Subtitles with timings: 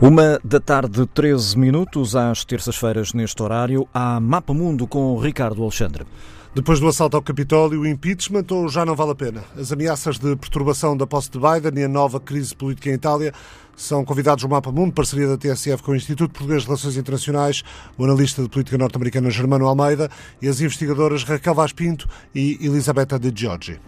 [0.00, 6.06] Uma da tarde, 13 minutos, às terças-feiras, neste horário, há Mapa Mundo com Ricardo Alexandre.
[6.54, 9.42] Depois do assalto ao Capitólio, o impeachment ou já não vale a pena?
[9.58, 13.34] As ameaças de perturbação da posse de Biden e a nova crise política em Itália
[13.74, 17.64] são convidados no Mapa Mundo, parceria da TSF com o Instituto Português de Relações Internacionais,
[17.98, 20.08] o analista de política norte-americana Germano Almeida
[20.40, 23.80] e as investigadoras Raquel Vaz Pinto e Elisabetta De Giorgi.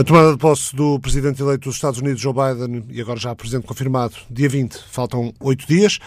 [0.00, 3.34] A tomada de posse do presidente eleito dos Estados Unidos, Joe Biden, e agora já
[3.34, 5.98] presidente confirmado, dia 20, faltam oito dias.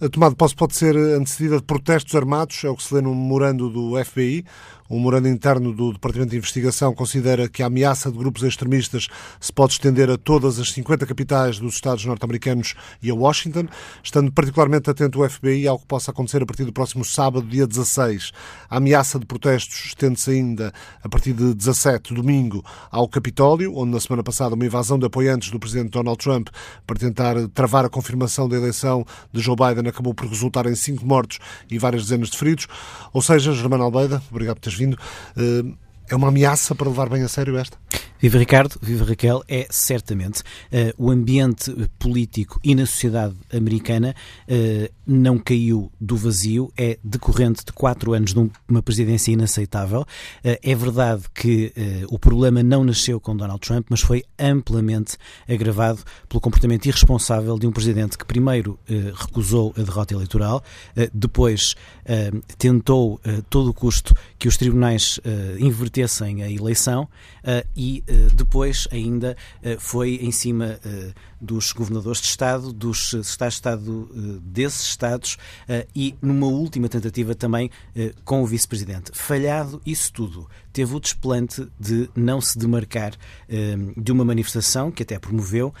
[0.00, 3.02] A tomada de posse pode ser antecedida de protestos armados, é o que se lê
[3.02, 4.42] no memorando do FBI.
[4.88, 9.08] Um memorando interno do Departamento de Investigação considera que a ameaça de grupos extremistas
[9.40, 13.66] se pode estender a todas as 50 capitais dos Estados norte-americanos e a Washington,
[14.02, 17.66] estando particularmente atento o FBI ao que possa acontecer a partir do próximo sábado, dia
[17.66, 18.32] 16.
[18.70, 24.00] A ameaça de protestos estende-se ainda a partir de 17, domingo, ao Capitólio, onde na
[24.00, 26.48] semana passada uma invasão de apoiantes do presidente Donald Trump
[26.86, 31.04] para tentar travar a confirmação da eleição de Joe Biden acabou por resultar em cinco
[31.04, 31.38] mortos
[31.70, 32.66] e várias dezenas de feridos.
[33.12, 34.96] Ou seja, Germano Almeida, obrigado por teres vindo.
[35.36, 35.74] Eh,
[36.10, 37.76] é uma ameaça para levar bem a sério esta?
[38.18, 44.14] Viva Ricardo, viva Raquel, é certamente uh, o ambiente político e na sociedade americana
[44.48, 50.00] uh, não caiu do vazio, é decorrente de quatro anos de uma presidência inaceitável.
[50.00, 51.72] Uh, é verdade que
[52.08, 55.16] o problema não nasceu com Donald Trump, mas foi amplamente
[55.48, 58.78] agravado pelo comportamento irresponsável de um presidente que primeiro
[59.14, 60.62] recusou a derrota eleitoral,
[61.12, 61.74] depois
[62.58, 65.20] tentou a todo custo que os tribunais
[65.58, 67.08] invertessem a eleição
[67.76, 68.02] e
[68.34, 74.40] depois ainda eh, foi em cima eh, dos governadores de Estado, dos Estados de Estado
[74.42, 75.36] desses Estados
[75.94, 77.70] e numa última tentativa também
[78.24, 79.10] com o vice-presidente.
[79.12, 83.12] Falhado isso tudo, teve o desplante de não se demarcar
[83.96, 85.74] de uma manifestação que até promoveu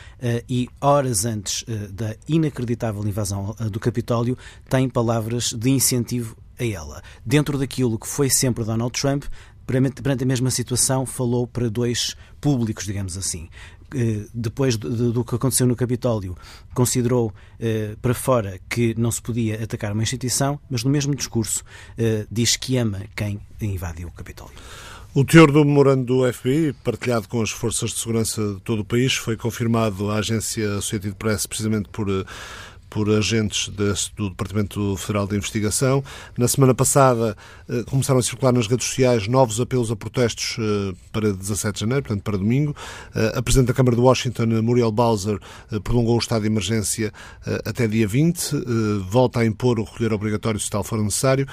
[0.48, 4.36] e horas antes da inacreditável invasão do Capitólio
[4.68, 7.02] tem palavras de incentivo a ela.
[7.24, 9.24] Dentro daquilo que foi sempre Donald Trump,
[9.66, 13.48] perante a mesma situação, falou para dois públicos, digamos assim.
[13.94, 16.36] Eh, depois do que aconteceu no Capitólio,
[16.74, 21.64] considerou eh, para fora que não se podia atacar uma instituição, mas no mesmo discurso
[21.96, 24.54] eh, diz que ama quem invadiu o Capitólio.
[25.14, 28.84] O teor do memorando do FBI, partilhado com as forças de segurança de todo o
[28.84, 32.06] país, foi confirmado à agência Associated Press precisamente por
[32.96, 36.02] por agentes desse, do Departamento Federal de Investigação.
[36.34, 37.36] Na semana passada
[37.68, 41.80] eh, começaram a circular nas redes sociais novos apelos a protestos eh, para 17 de
[41.80, 42.74] janeiro, portanto para domingo.
[43.14, 45.38] Eh, a Presidente da Câmara de Washington, Muriel Bowser,
[45.84, 47.12] prolongou o estado de emergência
[47.66, 48.64] até dia 20,
[49.10, 51.46] volta a impor o recolher obrigatório se tal for necessário.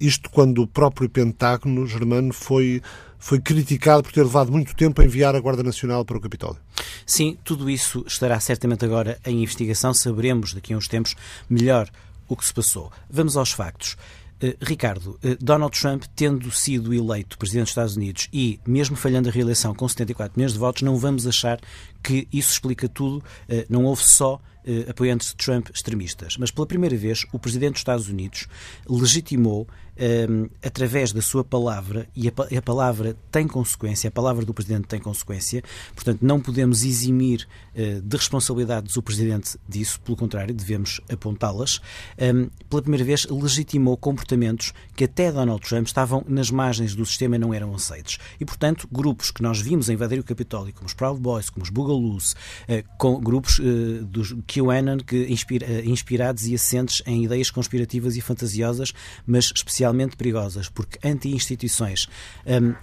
[0.00, 2.82] Isto quando o próprio Pentágono germano foi
[3.20, 6.58] foi criticado por ter levado muito tempo a enviar a Guarda Nacional para o Capitólio.
[7.06, 9.92] Sim, tudo isso estará certamente agora em investigação.
[9.94, 11.14] Saberemos daqui a uns tempos
[11.48, 11.88] melhor
[12.26, 12.90] o que se passou.
[13.08, 13.96] Vamos aos factos.
[14.42, 19.28] Uh, Ricardo, uh, Donald Trump, tendo sido eleito Presidente dos Estados Unidos e mesmo falhando
[19.28, 21.60] a reeleição com 74 milhões de votos, não vamos achar
[22.02, 23.18] que isso explica tudo.
[23.18, 24.40] Uh, não houve só
[24.88, 26.36] apoiantes de Trump extremistas.
[26.36, 28.46] Mas pela primeira vez, o Presidente dos Estados Unidos
[28.86, 29.66] legitimou
[30.00, 34.54] um, ehm, através da sua palavra, e a, a, palavra tem consequência, a palavra do
[34.54, 35.62] Presidente tem consequência,
[35.94, 41.78] portanto, não podemos eximir uh, de responsabilidades o Presidente disso, pelo contrário, devemos apontá-las.
[42.18, 47.04] Um, ehm, pela primeira vez, legitimou comportamentos que até Donald Trump estavam nas margens do
[47.04, 48.18] sistema e não eram aceitos.
[48.38, 51.70] E, portanto, grupos que nós vimos invadir o Capitólio, como os Proud Boys, como os
[51.70, 58.16] Boogaloo's, uh, com grupos uh, dos QAnon que inspira, inspirados e assentes em ideias conspirativas
[58.16, 58.92] e fantasiosas,
[59.26, 62.08] mas especialmente potencialmente perigosas, porque anti-instituições.
[62.46, 62.74] Um,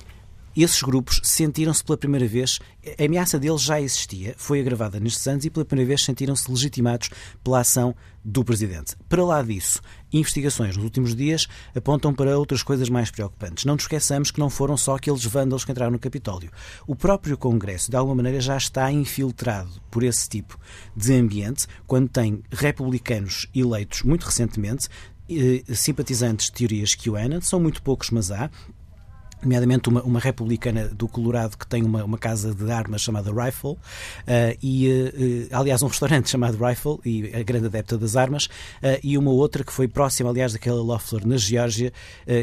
[0.55, 2.59] esses grupos sentiram-se pela primeira vez,
[2.99, 7.11] a ameaça deles já existia, foi agravada nestes anos e pela primeira vez sentiram-se legitimados
[7.43, 7.93] pela ação
[8.25, 8.95] do Presidente.
[9.07, 9.79] Para lá disso,
[10.11, 11.45] investigações nos últimos dias
[11.75, 13.65] apontam para outras coisas mais preocupantes.
[13.65, 16.51] Não nos esqueçamos que não foram só aqueles vândalos que entraram no Capitólio.
[16.87, 20.59] O próprio Congresso, de alguma maneira, já está infiltrado por esse tipo
[20.95, 24.89] de ambiente, quando tem republicanos eleitos muito recentemente,
[25.73, 28.49] simpatizantes de teorias QAnon, são muito poucos, mas há,
[29.41, 33.71] nomeadamente uma, uma republicana do Colorado que tem uma, uma casa de armas chamada Rifle
[33.71, 33.77] uh,
[34.61, 39.17] e uh, aliás um restaurante chamado Rifle e a grande adepta das armas uh, e
[39.17, 41.91] uma outra que foi próxima aliás daquela Loeffler na Geórgia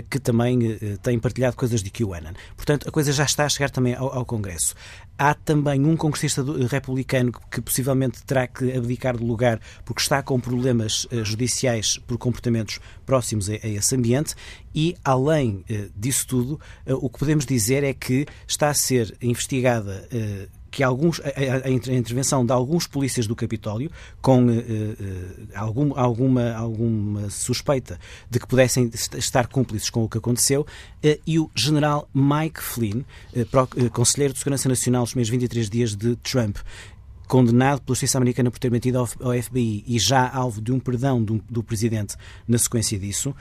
[0.08, 2.32] que também tem partilhado coisas de QAnon.
[2.56, 4.74] Portanto, a coisa já está a chegar também ao, ao Congresso.
[5.18, 10.40] Há também um congressista republicano que possivelmente terá que abdicar de lugar porque está com
[10.40, 14.34] problemas judiciais por comportamentos próximos a, esse ambiente.
[14.74, 15.64] E, além
[15.94, 20.08] disso tudo, o que podemos dizer é que está a ser investigada
[20.74, 26.52] que alguns, a, a, intervenção de alguns polícias do Capitólio, com uh, uh, algum, alguma,
[26.52, 27.96] alguma suspeita
[28.28, 33.02] de que pudessem estar cúmplices com o que aconteceu, uh, e o general Mike Flynn,
[33.52, 36.56] pro, conselheiro de Segurança Nacional nos primeiros 23 dias de Trump,
[37.28, 41.22] condenado pela justiça americana por ter metido ao, FBI e já alvo de um perdão
[41.22, 42.16] do, do presidente
[42.48, 43.32] na sequência disso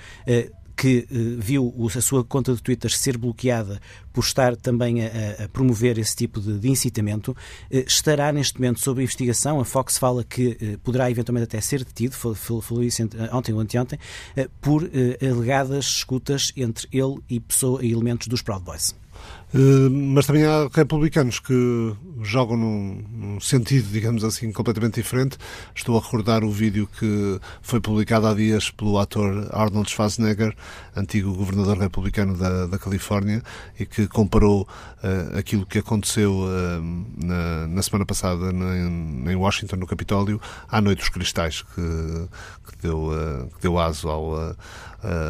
[0.75, 3.80] que uh, viu a sua conta de Twitter ser bloqueada
[4.12, 7.36] por estar também a, a promover esse tipo de, de incitamento, uh,
[7.88, 9.60] estará neste momento sob investigação.
[9.60, 13.60] A Fox fala que uh, poderá eventualmente até ser detido, falou, falou isso ontem ou
[13.60, 14.00] anteontem,
[14.62, 14.90] por
[15.22, 18.96] alegadas escutas entre ele e, pessoa, e elementos dos Proud Boys.
[19.53, 25.38] Eh, mas também há republicanos que jogam num, num, sentido, digamos assim, completamente diferente.
[25.75, 30.55] Estou a recordar o vídeo que foi publicado há dias pelo ator Arnold Schwarzenegger,
[30.95, 33.44] antigo governador republicano da, da Califórnia,
[33.79, 39.75] e que comparou uh, aquilo que aconteceu uh, na, na, semana passada na, em Washington,
[39.75, 42.27] no Capitólio, à Noite dos Cristais, que,
[42.71, 44.55] que deu, uh, que deu aso ao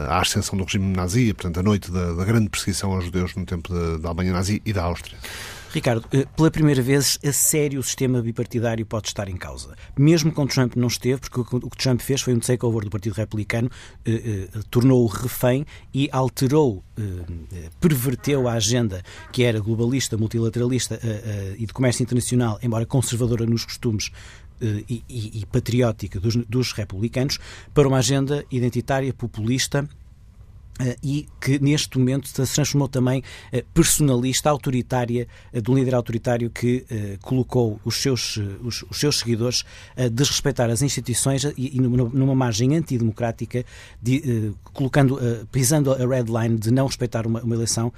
[0.07, 3.43] à ascensão do regime nazi, portanto, a noite da, da grande perseguição aos judeus no
[3.43, 5.18] tempo da Alemanha nazi e da Áustria.
[5.74, 9.75] Ricardo, eh, pela primeira vez, a sério o sistema bipartidário pode estar em causa.
[9.98, 13.13] Mesmo com Trump não esteve, porque o que Trump fez foi um takeover do Partido
[13.13, 13.71] Republicano,
[14.06, 19.01] eh, eh, tornou-o refém e alterou, eh, eh, perverteu a agenda
[19.31, 24.12] que era globalista, multilateralista eh, e de comércio internacional, embora conservadora nos costumes
[24.88, 27.38] e, e, e, patriótica dos, dos republicanos,
[27.74, 29.89] para uma agenda identitária, populista
[31.03, 33.21] e que neste momento se transformou também
[33.53, 36.85] uh, personalista, autoritária, uh, de um líder autoritário que
[37.21, 39.63] colocou os seus, os, os, seus seguidores
[39.95, 43.63] a desrespeitar as instituições e, e numa, margem antidemocrática,
[44.01, 45.19] de, colocando,
[45.51, 47.93] pisando a red line de não respeitar uma, uma eleição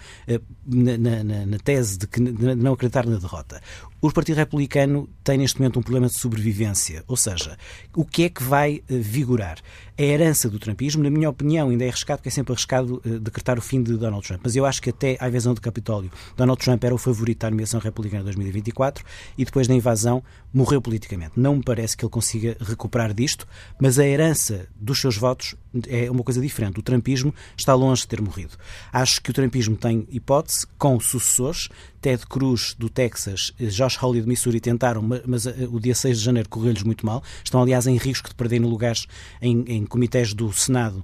[0.65, 3.61] na, na, na, tese de, que, de não acreditar na derrota.
[4.05, 7.57] O Partido Republicano tem neste momento um problema de sobrevivência, ou seja,
[7.95, 9.57] o que é que vai vigorar?
[9.97, 13.19] A herança do Trumpismo, na minha opinião, ainda é arriscado, porque é sempre arriscado uh,
[13.19, 14.41] decretar o fim de Donald Trump.
[14.43, 17.49] Mas eu acho que até à invasão do Capitólio, Donald Trump era o favorito da
[17.49, 19.03] nomeação republicana de 2024
[19.39, 20.21] e depois da invasão
[20.55, 21.33] morreu politicamente.
[21.35, 23.45] Não me parece que ele consiga recuperar disto,
[23.77, 25.53] mas a herança dos seus votos
[25.87, 26.79] é uma coisa diferente.
[26.79, 28.55] O Trumpismo está longe de ter morrido.
[28.93, 31.67] Acho que o Trumpismo tem hipótese, com sucessores,
[32.01, 36.23] Ted Cruz, do Texas, Josh Hawley, do Missouri, tentaram, mas eh, o dia 6 de
[36.23, 37.21] janeiro correu-lhes muito mal.
[37.43, 39.07] Estão, aliás, em risco de perderem lugares
[39.41, 41.03] em, em comitês do Senado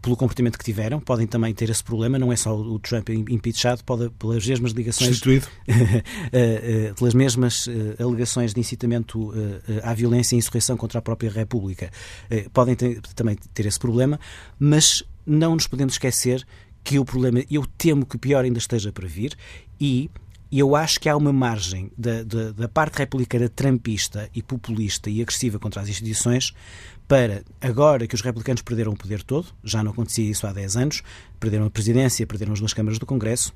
[0.00, 1.00] pelo comportamento que tiveram.
[1.00, 2.18] Podem também ter esse problema.
[2.18, 5.20] Não é só o Trump impeachado, pode, pelas mesmas ligações.
[6.32, 11.02] Eh, eh, pelas mesmas eh, alegações de incitamento eh, à violência e insurreição contra a
[11.02, 11.90] própria República.
[12.52, 14.18] podem ter, também ter esse problema,
[14.58, 16.46] mas não nos podemos esquecer
[16.82, 19.36] que o problema, eu temo que pior ainda esteja para vir
[19.80, 20.10] e
[20.52, 25.20] eu acho que há uma margem da, da, da, parte republicana trampista e populista e
[25.20, 26.54] agressiva contra as instituições
[27.08, 30.76] para, agora que os republicanos perderam o poder todo, já não acontecia isso há 10
[30.76, 31.02] anos,
[31.38, 33.52] perderam a presidência, perderam as duas câmaras do Congresso,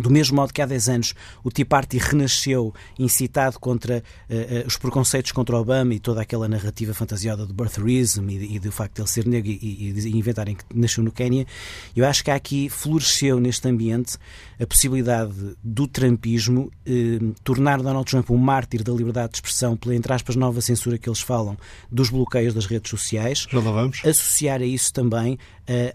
[0.00, 4.66] do mesmo modo que há 10 anos o Tea Party renasceu incitado contra uh, uh,
[4.66, 8.96] os preconceitos contra Obama e toda aquela narrativa fantasiosa do birtherism e, e do facto
[8.96, 11.46] de ele ser negro e, e, e, inventarem que nasceu no Quênia,
[11.94, 14.18] eu acho que aqui floresceu neste ambiente
[14.60, 19.94] a possibilidade do trumpismo uh, tornar Donald Trump um mártir da liberdade de expressão pela,
[19.94, 21.56] entre aspas, nova censura que eles falam
[21.90, 23.46] dos bloqueios das redes sociais.
[23.50, 24.00] Já lá vamos.
[24.04, 25.38] Associar a isso também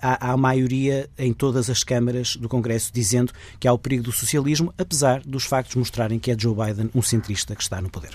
[0.01, 4.11] à, à maioria em todas as câmaras do Congresso dizendo que há o perigo do
[4.13, 8.11] socialismo, apesar dos factos mostrarem que é Joe Biden um centrista que está no poder.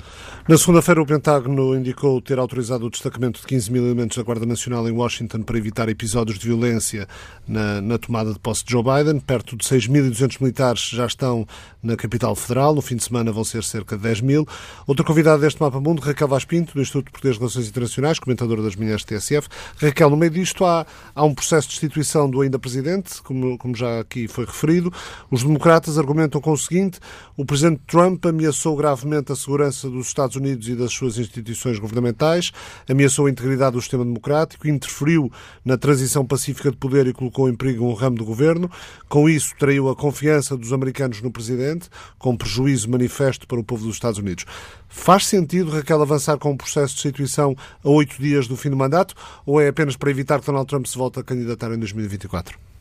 [0.49, 4.47] Na segunda-feira, o Pentágono indicou ter autorizado o destacamento de 15 mil elementos da Guarda
[4.47, 7.07] Nacional em Washington para evitar episódios de violência
[7.47, 9.21] na, na tomada de posse de Joe Biden.
[9.21, 11.47] Perto de 6.200 militares já estão
[11.83, 12.75] na capital federal.
[12.75, 14.49] No fim de semana vão ser cerca de 10 mil.
[14.87, 18.75] Outra convidada deste Mapa Mundo, Raquel Vaz Pinto, do Instituto de Relações Internacionais, comentadora das
[18.77, 19.47] manhãs TSF.
[19.77, 23.77] Raquel, no meio disto há, há um processo de destituição do ainda presidente, como, como
[23.77, 24.91] já aqui foi referido.
[25.31, 27.01] Os democratas democratas argumentam com o seguinte:
[27.37, 32.53] o presidente Trump ameaçou gravemente a segurança dos Estados Unidos e das suas instituições governamentais,
[32.89, 35.31] ameaçou a integridade do sistema democrático, interferiu
[35.65, 38.71] na transição pacífica de poder e colocou em perigo um ramo do governo.
[39.09, 43.85] Com isso, traiu a confiança dos americanos no presidente, com prejuízo manifesto para o povo
[43.85, 44.45] dos Estados Unidos.
[44.89, 48.77] Faz sentido, Raquel, avançar com o processo de destituição a oito dias do fim do
[48.77, 52.76] mandato ou é apenas para evitar que Donald Trump se volte a candidatar em 2024?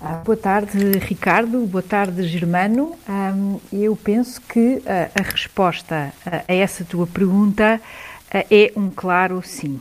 [0.00, 1.66] Ah, boa tarde, Ricardo.
[1.66, 2.96] Boa tarde, Germano.
[3.72, 7.80] eu penso que a, resposta a, essa tua pergunta
[8.50, 9.80] é um claro sim.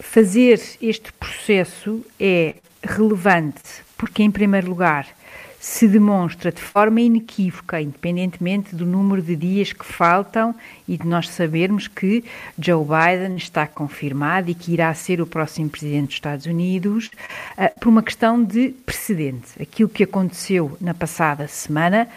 [0.00, 5.06] fazer este processo é relevante porque, em primeiro lugar,
[5.62, 10.52] se demonstra de forma inequívoca, independentemente do número de dias que faltam
[10.88, 12.24] e de nós sabermos que
[12.58, 17.12] Joe Biden está confirmado e que irá ser o próximo presidente dos Estados Unidos,
[17.56, 19.50] uh, por uma questão de precedente.
[19.62, 22.08] Aquilo que aconteceu na passada semana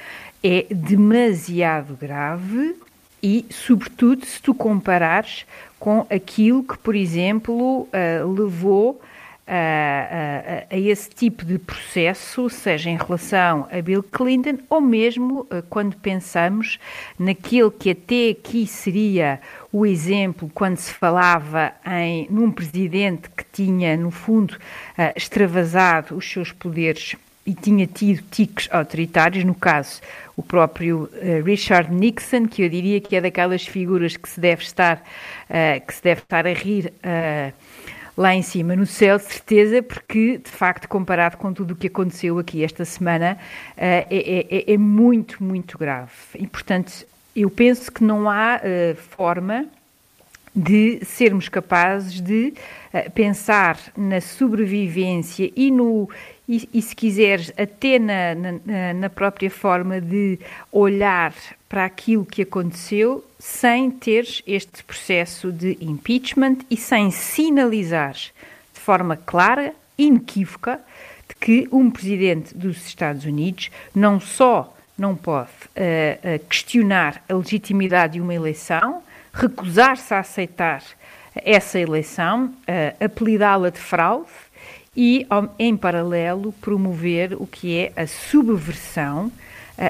[0.44, 2.76] é demasiado grave
[3.22, 5.46] e, sobretudo, se tu comparares
[5.80, 9.00] com aquilo que, por exemplo, uh, levou
[9.48, 15.62] a, a, esse tipo de processo, seja em relação a Bill Clinton ou mesmo uh,
[15.70, 16.80] quando pensamos
[17.18, 19.40] naquele que até aqui seria
[19.72, 26.30] o exemplo quando se falava em num presidente que tinha, no fundo, uh, extravasado os
[26.30, 30.02] seus poderes e tinha tido tiques autoritários, no caso
[30.36, 34.64] o próprio uh, Richard Nixon, que eu diria que é daquelas figuras que se deve
[34.64, 35.04] estar,
[35.86, 36.92] que se deve estar a rir
[38.18, 41.88] lá em cima no céu, de certeza, porque de facto, comparado com tudo o que
[41.88, 43.38] aconteceu aqui esta semana,
[43.76, 46.12] é, é, é muito, muito grave.
[46.36, 47.06] E portanto,
[47.36, 48.62] eu penso que não há
[48.96, 49.68] forma
[50.56, 52.54] de sermos capazes de
[52.94, 56.10] uh, pensar na sobrevivência e no
[56.48, 60.40] e, e se quiseres até na, na, na, própria forma de
[60.72, 61.34] olhar
[61.68, 69.16] para aquilo que aconteceu sem teres este processo de impeachment e sem sinalizar de forma
[69.16, 70.80] clara, inequívoca,
[71.30, 78.14] de que um presidente dos Estados Unidos não só não pode uh, questionar a legitimidade
[78.14, 80.82] de uma eleição, recusar-se a aceitar
[81.36, 84.30] essa eleição, uh, apelidá-la de fraude
[84.98, 85.28] e,
[85.60, 89.32] em paralelo, promover o que é a subversão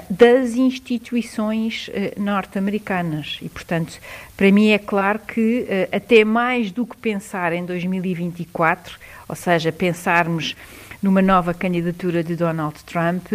[0.10, 3.40] das instituições uh, norte-americanas.
[3.42, 4.00] E, portanto,
[4.36, 10.56] para mim é claro que, até mais do que pensar em 2024, ou seja, pensarmos
[11.02, 13.32] numa nova candidatura de Donald Trump,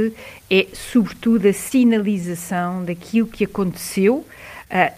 [0.51, 4.27] é sobretudo a sinalização daquilo que aconteceu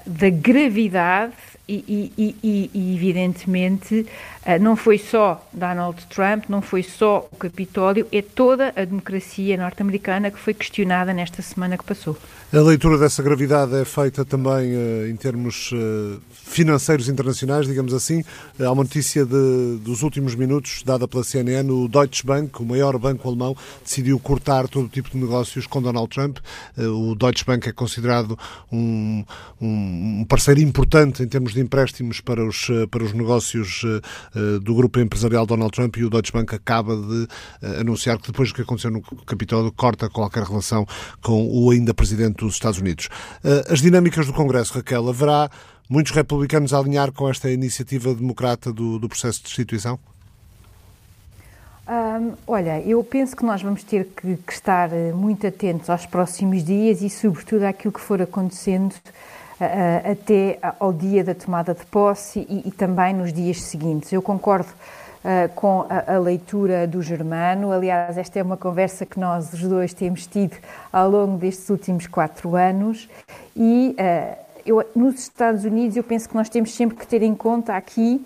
[0.07, 1.35] da gravidade
[1.73, 4.07] e, e, e, e, evidentemente,
[4.47, 9.57] uh, não foi só Donald Trump, não foi só o Capitólio, é toda a democracia
[9.57, 12.17] norte-americana que foi questionada nesta semana que passou.
[12.52, 18.23] A leitura dessa gravidade é feita também uh, em termos uh, financeiros internacionais, digamos assim.
[18.61, 21.71] Há uma notícia de, dos últimos minutos dada pela CNN.
[21.71, 26.11] O Deutsche Bank, o maior banco alemão, decidiu cortar todo tipo de negócios com Donald
[26.11, 26.38] Trump.
[26.76, 28.38] O Deutsche Bank é considerado
[28.71, 29.25] um,
[29.59, 33.83] um parceiro importante em termos de empréstimos para os, para os negócios
[34.62, 37.28] do grupo empresarial Donald Trump e o Deutsche Bank acaba de
[37.81, 40.87] anunciar que depois do que aconteceu no Capitólio corta qualquer relação
[41.23, 43.09] com o ainda presidente dos Estados Unidos.
[43.45, 45.50] Eh, as dinâmicas do Congresso, Raquel, haverá
[45.88, 49.99] muitos republicanos a alinhar com esta iniciativa democrata do, do processo de destituição?
[52.47, 56.64] Olha, eu penso que nós vamos ter que, que, estar eh, muito atentos aos próximos
[56.64, 58.95] dias e, sobretudo, àquilo que for acontecendo
[60.11, 64.12] até ao dia da tomada de posse e, e, também nos dias seguintes.
[64.12, 67.73] Eu concordo uh, com a, a, leitura do Germano.
[67.73, 70.57] Aliás, esta é uma conversa que nós os dois temos tido
[70.92, 73.09] ao longo destes últimos quatro anos
[73.57, 77.35] e uh, eu, nos Estados Unidos eu penso que nós temos sempre que ter em
[77.35, 78.25] conta aqui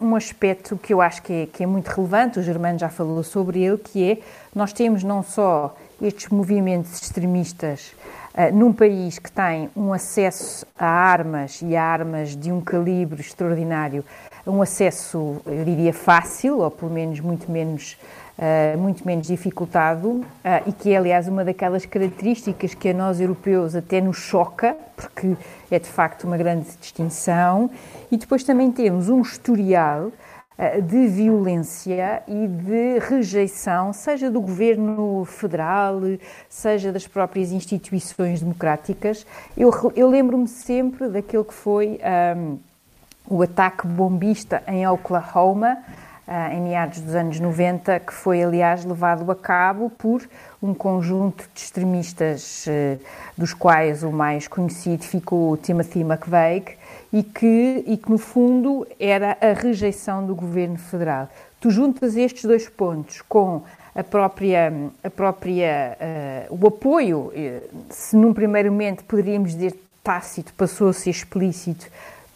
[0.00, 2.88] um, um aspecto que eu acho que é, que é muito relevante, o Germano já
[2.88, 4.18] falou sobre ele, que é
[4.54, 7.92] nós temos não só estes movimentos extremistas
[8.52, 14.04] num país que tem um acesso a armas e a armas de um calibre extraordinário
[14.48, 17.98] um acesso, eu diria, fácil, ou pelo menos muito menos,
[18.38, 20.24] uh, muito menos dificultado, uh,
[20.66, 25.36] e que é, aliás, uma daquelas características que a nós europeus até nos choca, porque
[25.70, 27.70] é de facto uma grande distinção.
[28.10, 30.10] E depois também temos um historial
[30.82, 36.00] de violência e de rejeição, seja do governo federal,
[36.48, 39.24] seja das próprias instituições democráticas.
[39.56, 42.00] Eu, eu lembro-me sempre daquele que foi.
[42.36, 42.58] Um,
[43.30, 45.78] o ataque bombista em Oklahoma,
[46.52, 50.28] em meados dos anos 90, que foi, aliás, levado a cabo por
[50.62, 53.00] um conjunto de extremistas, uh,
[53.36, 56.76] dos quais o mais conhecido ficou Timothy McVeigh,
[57.10, 61.30] e que, e que, no fundo, era a rejeição do governo federal.
[61.60, 63.62] Tu juntas estes dois pontos com
[63.94, 65.96] a própria, a própria
[66.50, 67.32] uh, o apoio,
[67.88, 71.86] se num primeiro momento poderíamos dizer tácito, passou a ser explícito,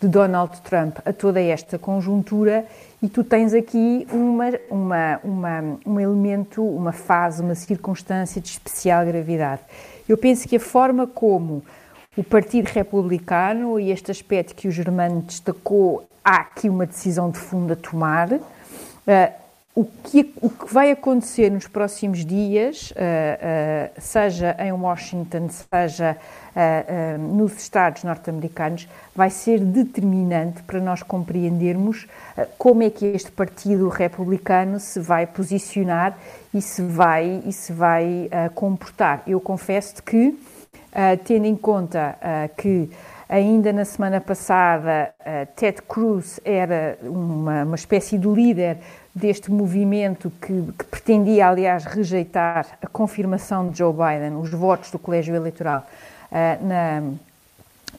[0.02, 2.66] de Donald Trump a toda esta conjuntura
[3.00, 9.06] e tu tens aqui uma, uma, uma, um elemento, uma fase, uma circunstância de especial
[9.06, 9.62] gravidade.
[10.08, 11.62] Eu penso que a forma como
[12.16, 17.38] o Partido Republicano, e este aspecto que o Germano destacou, há aqui uma decisão de
[17.38, 18.32] fundo a tomar.
[18.32, 19.41] Uh,
[19.74, 26.14] o que, o que vai acontecer nos próximos dias, uh, uh, seja em Washington, seja
[26.54, 28.86] uh, nos Estados norte-americanos,
[29.16, 32.06] vai ser determinante para nós compreendermos
[32.58, 36.18] como é que este partido republicano se vai posicionar
[36.52, 39.22] e se vai, e se vai comportar.
[39.26, 40.38] Eu confesso que,
[41.24, 42.16] tendo em conta
[42.56, 42.90] que
[43.28, 45.14] Ainda na semana passada,
[45.56, 48.76] Ted Cruz era uma, uma espécie de líder
[49.14, 54.98] deste movimento que, que, pretendia, aliás, rejeitar a confirmação de Joe Biden, os votos do
[54.98, 55.86] colégio eleitoral
[56.30, 57.02] uh, na,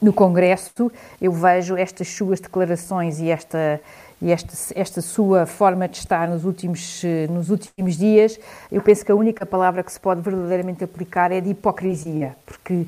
[0.02, 0.92] no Congresso,
[1.22, 3.80] eu vejo estas suas declarações e esta
[4.24, 8.40] e esta, esta sua forma de estar nos últimos, nos últimos dias,
[8.72, 12.74] eu penso que a única palavra que se pode verdadeiramente aplicar é de hipocrisia, porque
[12.74, 12.88] uh,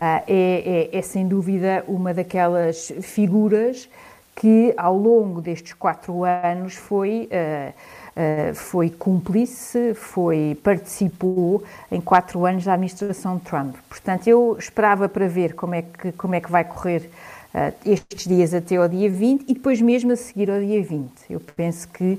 [0.00, 3.90] é, é, é, sem dúvida uma daquelas figuras
[4.34, 12.46] que ao longo destes quatro anos foi, uh, uh, foi cúmplice, foi, participou em quatro
[12.46, 13.76] anos da administração de Trump.
[13.88, 17.10] Portanto, eu esperava para ver como é que, como é que vai correr
[17.54, 21.10] uh, estes dias até ao dia 20 e depois mesmo a seguir ao dia 20.
[21.28, 22.18] Eu penso que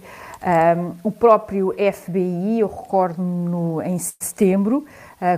[0.76, 4.86] um, o próprio FBI, eu recordo-me em setembro,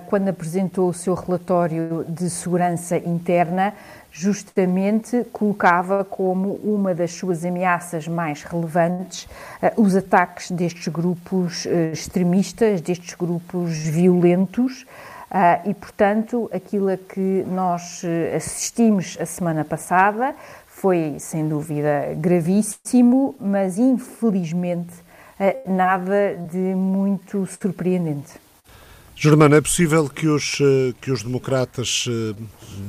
[0.08, 3.74] quando apresentou o seu relatório de segurança interna,
[4.14, 11.92] justamente colocava como uma das suas ameaças mais relevantes uh, os ataques destes grupos uh,
[11.92, 14.84] extremistas, destes grupos violentos.
[15.32, 18.04] Uh, e, portanto, aquilo a que nós
[18.36, 20.36] assistimos a semana passada
[20.68, 24.94] foi, sem dúvida, gravíssimo, mas infelizmente
[25.66, 28.34] nada de muito surpreendente.
[29.24, 32.36] Germano, é possível que os, eh, que os democratas eh,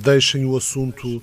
[0.03, 1.23] deixem o assunto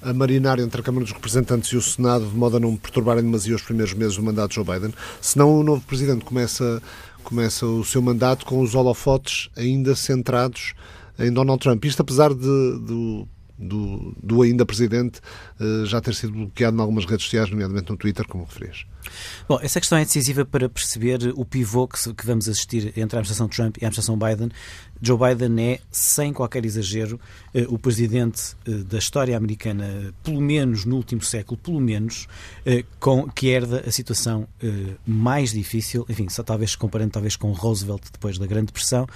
[0.00, 3.22] a marinar entre a Câmara dos Representantes e o Senado de modo a não perturbarem
[3.22, 4.94] demasiado os primeiros meses do mandato de Joe Biden?
[5.20, 6.82] Senão o novo Presidente começa,
[7.22, 10.72] começa o seu mandato com os holofotes ainda centrados
[11.18, 11.84] em Donald Trump.
[11.84, 15.20] Isto apesar de, do do, do ainda presidente
[15.60, 18.86] uh, já ter sido bloqueado em algumas redes sociais, nomeadamente no Twitter, como referias.
[19.48, 23.20] Bom, essa questão é decisiva para perceber o pivô que, que vamos assistir entre a
[23.20, 24.50] administração Trump e a administração Biden.
[25.00, 27.20] Joe Biden é, sem qualquer exagero,
[27.54, 32.26] eh, o presidente eh, da história americana, pelo menos no último século, pelo menos,
[32.98, 34.46] com, que herda a situação
[35.06, 39.06] mais difícil, enfim, só talvez comparando talvez com Roosevelt depois da Grande Depressão,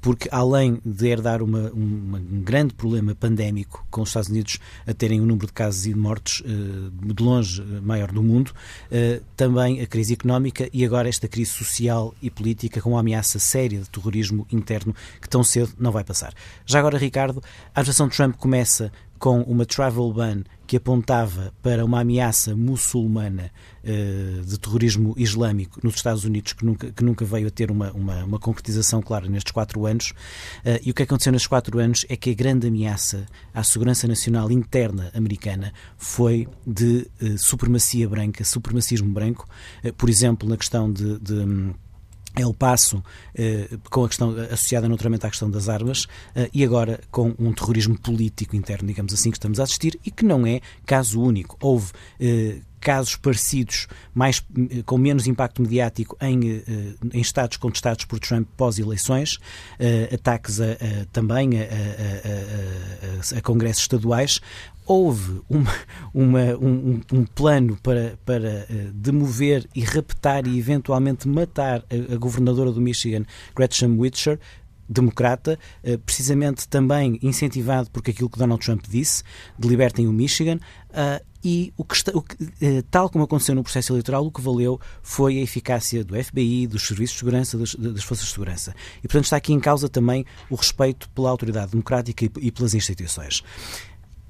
[0.00, 4.94] porque além de herdar uma, uma, um grande problema pandémico com os Estados Unidos a
[4.94, 8.52] terem um número de casos e de mortes eh, de longe eh, maior do mundo,
[8.90, 13.38] eh, também a crise económica e agora esta crise social e política com uma ameaça
[13.38, 16.32] séria de terrorismo interno que tão cedo não vai passar.
[16.64, 17.42] Já agora, Ricardo,
[17.74, 23.52] a administração Trump começa com uma travel ban que apontava para uma ameaça muçulmana
[23.84, 27.92] uh, de terrorismo islâmico nos Estados Unidos, que nunca, que nunca veio a ter uma,
[27.92, 30.10] uma, uma concretização clara nestes quatro anos.
[30.10, 34.08] Uh, e o que aconteceu nestes quatro anos é que a grande ameaça à segurança
[34.08, 39.48] nacional interna americana foi de uh, supremacia branca, supremacismo branco,
[39.96, 41.74] por exemplo, na questão de, de
[42.36, 43.02] El Paso,
[43.34, 47.52] eh, com a questão associada naturalmente à questão das armas, eh, e agora com um
[47.52, 51.56] terrorismo político interno, digamos assim, que estamos a assistir e que não é caso único.
[51.60, 54.44] Houve eh, casos parecidos, mais,
[54.84, 56.62] com menos impacto mediático, em,
[57.12, 59.38] em estados contestados por Trump pós-eleições,
[60.12, 64.40] ataques a, a, também a, a, congressos estaduais
[64.86, 65.74] houve uma,
[66.14, 72.16] uma, um, um, plano para, para uh, demover e raptar e eventualmente matar a, a
[72.16, 74.38] governadora do Michigan, Gretchen Whitcher,
[74.88, 79.24] democrata, uh, precisamente também incentivado por aquilo que Donald Trump disse,
[79.58, 82.36] de libertem o Michigan, uh, e o que está, o que,
[82.90, 86.88] tal como aconteceu no processo eleitoral, o que valeu foi a eficácia do FBI, dos
[86.88, 88.74] serviços de segurança, das, das forças de segurança.
[88.98, 92.74] E, portanto, está aqui em causa também o respeito pela autoridade democrática e, e pelas
[92.74, 93.44] instituições.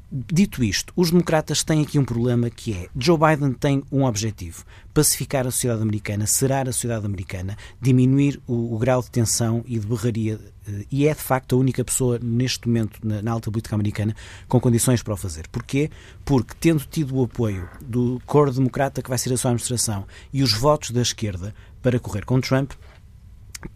[0.09, 4.64] Dito isto, os democratas têm aqui um problema que é Joe Biden tem um objetivo:
[4.95, 9.81] pacificar a sociedade americana, serar a sociedade americana, diminuir o, o grau de tensão e
[9.81, 10.38] de berraria,
[10.69, 14.14] eh, e é de facto a única pessoa neste momento na, na, alta política americana
[14.47, 15.49] com condições para o fazer.
[15.49, 15.90] Porquê?
[16.25, 20.40] Porque, tendo tido o apoio do coro democrata que vai ser a sua administração e
[20.40, 22.73] os votos da esquerda para correr com Trump,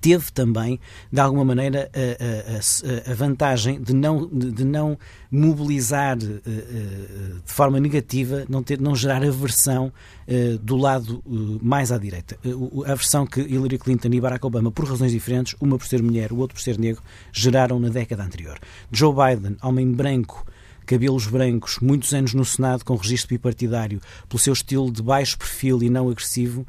[0.01, 0.81] teve também,
[1.13, 4.99] de alguma maneira, a, a, a vantagem de não, de, não
[5.31, 9.93] mobilizar uh, uh, de forma negativa, não, ter, não gerar aversão
[10.27, 11.23] uh, do lado
[11.63, 12.39] mais à direita.
[12.87, 16.33] a aversão que Hillary Clinton e Barack Obama, por razões diferentes, uma por ser mulher,
[16.33, 18.59] o outro por ser negro, geraram na década anterior.
[18.91, 20.45] Joe Biden, homem branco,
[20.91, 25.83] cabelos brancos, muitos anos no Senado com registro bipartidário, pelo seu estilo de baixo perfil
[25.85, 26.67] e não agressivo,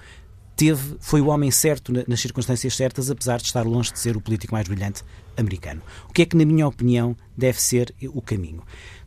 [0.61, 4.21] teve, foi o homem certo nas circunstâncias certas, apesar de estar longe de ser o
[4.21, 5.03] político mais brilhante
[5.35, 5.81] americano.
[6.07, 8.61] O que é que, na minha opinião, deve ser o caminho?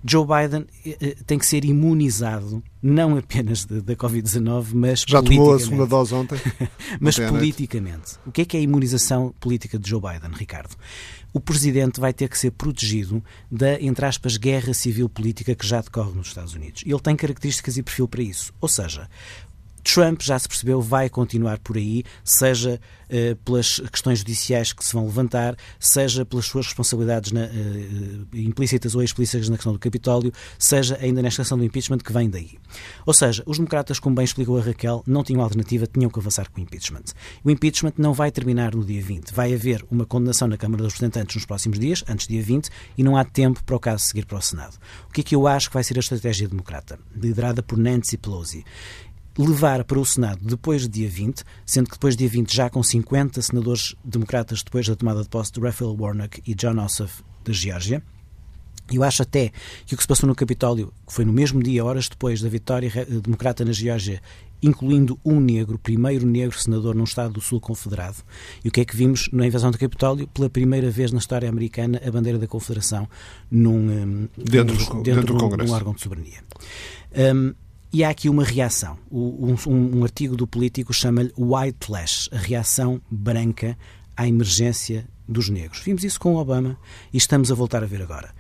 [0.05, 5.55] Joe Biden eh, eh, tem que ser imunizado, não apenas da Covid-19, mas Já tomou
[5.55, 6.37] a segunda dose ontem?
[6.99, 8.17] mas ontem politicamente.
[8.27, 10.75] O que é que é a imunização política de Joe Biden, Ricardo?
[11.33, 15.81] O presidente vai ter que ser protegido da, entre aspas, guerra civil política que já
[15.81, 16.83] decorre nos Estados Unidos.
[16.85, 18.53] E ele tem características e perfil para isso.
[18.61, 19.09] Ou seja,
[19.85, 24.93] Trump, já se percebeu, vai continuar por aí, seja uh, pelas questões judiciais que se
[24.95, 30.33] vão levantar, seja pelas suas responsabilidades na, uh, implícitas ou explícitas na questão do Capitólio,
[30.59, 32.59] seja ainda nesta questão do impeachment que vem daí.
[33.05, 36.51] Ou seja, os democratas, como bem explicou a Raquel, não tinham alternativa, tinham que avançar
[36.51, 37.05] com o impeachment.
[37.45, 39.33] O impeachment não vai terminar no dia 20.
[39.33, 42.71] Vai haver uma condenação na Câmara dos Representantes nos próximos dias, antes do dia 20,
[42.97, 44.79] e não há tempo para o caso seguir para o Senado.
[45.09, 48.17] O que é que eu acho que vai ser a estratégia democrata, liderada por Nancy
[48.17, 48.65] Pelosi?
[49.39, 52.71] Levar para o Senado depois de dia 20, sendo que depois de dia 20 já
[52.71, 57.23] com 50 senadores democratas depois da tomada de posse de Raphael Warnock e John Ossoff
[57.45, 58.03] da Geórgia.
[58.93, 59.51] Eu acho até
[59.87, 62.49] que o que se passou no Capitólio, que foi no mesmo dia, horas depois da
[62.51, 62.91] vitória
[63.23, 64.21] democrata na Geórgia,
[64.63, 68.17] incluindo um negro, primeiro negro senador num Estado do Sul confederado.
[68.63, 70.27] E o que é que vimos na invasão do Capitólio?
[70.29, 73.09] Pela primeira vez na história americana, a bandeira da Confederação
[73.51, 75.69] num, hum, dentro, num, dentro, dentro do Congresso.
[75.69, 76.41] num órgão de soberania.
[77.35, 77.55] Um,
[77.95, 78.99] e há aqui uma reação.
[79.09, 83.79] Um, um, um artigo do Político chama-lhe White Flash, a reação branca
[84.17, 85.81] à emergência dos negros.
[85.85, 86.77] Vimos isso com Obama
[87.13, 88.35] e estamos a voltar a ver agora.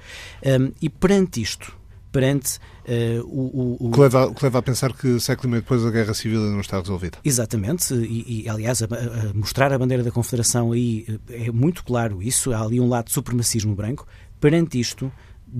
[0.44, 1.72] Um, e perante isto,
[2.10, 3.90] perante uh, o, o, o...
[3.92, 6.50] Que, leva, que leva a pensar que século e meio depois a guerra civil ainda
[6.50, 7.18] não está resolvida.
[7.24, 11.84] Exatamente, e, e aliás, a, a mostrar a bandeira da Confederação aí eh, é muito
[11.84, 14.04] claro isso, há ali um lado de supremacismo branco.
[14.40, 15.12] Perante isto,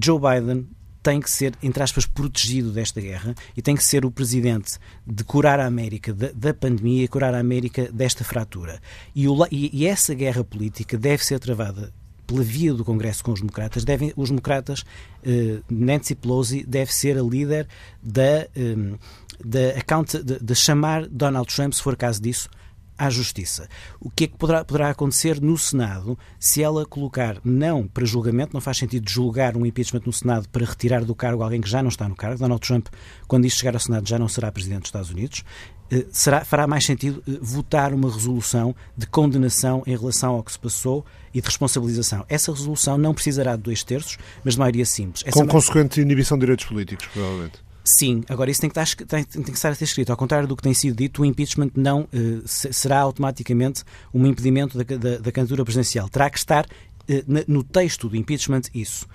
[0.03, 0.67] Joe Biden
[1.05, 5.23] tem que ser, entre aspas, protegido desta guerra e tem que ser o presidente de
[5.23, 8.81] curar a América da, da pandemia e curar a América desta fratura.
[9.15, 11.93] E, o, e, e essa guerra política deve ser travada
[12.27, 14.83] pela via do Congresso com os democratas, devem, os democratas,
[15.23, 17.69] eh, Nancy Pelosi deve ser a líder
[18.03, 18.97] da, eh,
[19.45, 22.49] da account, de, de, chamar Donald Trump, se for caso disso,
[22.99, 23.69] à Justiça.
[24.01, 28.55] O que é que poderá, poderá acontecer no Senado se ela colocar não para julgamento,
[28.55, 31.83] não faz sentido julgar um impeachment no Senado para retirar do cargo alguém que já
[31.83, 32.39] não está no cargo.
[32.39, 32.87] Donald Trump,
[33.27, 35.45] quando isto chegar ao Senado, já não será Presidente dos Estados Unidos.
[35.91, 40.53] Eh, será, fará mais sentido eh, votar uma resolução de condenação em relação ao que
[40.53, 42.25] se passou e de responsabilização.
[42.29, 45.23] Essa resolução não precisará de dois terços, mas de maioria simples.
[45.27, 47.64] Essa Com consequente inibição de direitos políticos, provavelmente.
[47.87, 50.11] Sim, agora isso tem que, estar, tem, tem que estar a ser escrito.
[50.11, 54.79] Ao contrário do que tem sido dito, o impeachment não uh, será automaticamente um impedimento
[54.79, 56.09] da, da, da candidatura presidencial.
[56.09, 59.07] Terá que estar uh, no texto do impeachment isso.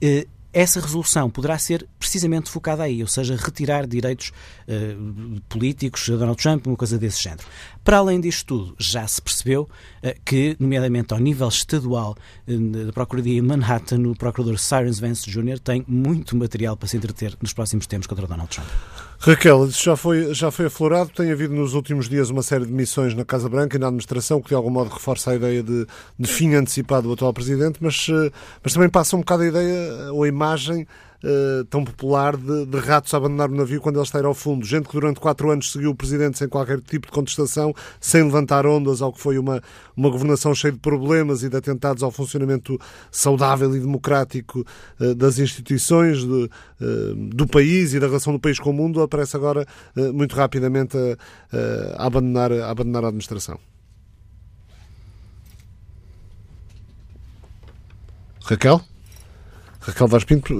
[0.00, 4.32] Uh, essa resolução poderá ser precisamente focada aí, ou seja, retirar direitos
[4.68, 7.44] uh, políticos a Donald Trump, uma coisa desse género.
[7.82, 12.92] Para além disto tudo, já se percebeu uh, que, nomeadamente ao nível estadual uh, da
[12.92, 15.58] Procuradoria em Manhattan, o procurador Cyrus Vance Jr.
[15.58, 18.68] tem muito material para se entreter nos próximos tempos contra Donald Trump.
[19.24, 21.10] Raquel, isso já foi, já foi aflorado.
[21.10, 24.42] Tem havido nos últimos dias uma série de missões na Casa Branca e na administração
[24.42, 25.86] que de algum modo reforça a ideia de,
[26.18, 28.08] de fim antecipado do atual presidente, mas,
[28.60, 30.88] mas também passa um bocado a ideia ou a imagem
[31.22, 34.24] uh, tão popular de, de, ratos a abandonar o navio quando ele está a ir
[34.24, 34.64] ao fundo.
[34.64, 38.66] Gente que durante quatro anos seguiu o presidente sem qualquer tipo de contestação, sem levantar
[38.66, 39.62] ondas ao que foi uma,
[39.96, 42.78] uma governação cheia de problemas e de atentados ao funcionamento
[43.10, 44.64] saudável e democrático
[45.00, 49.00] uh, das instituições de, uh, do país e da relação do país com o mundo,
[49.00, 49.66] aparece agora
[50.14, 53.58] muito rapidamente a, a, abandonar, a abandonar a administração.
[58.44, 58.80] Raquel?
[59.80, 60.54] Raquel Vaz Pinto,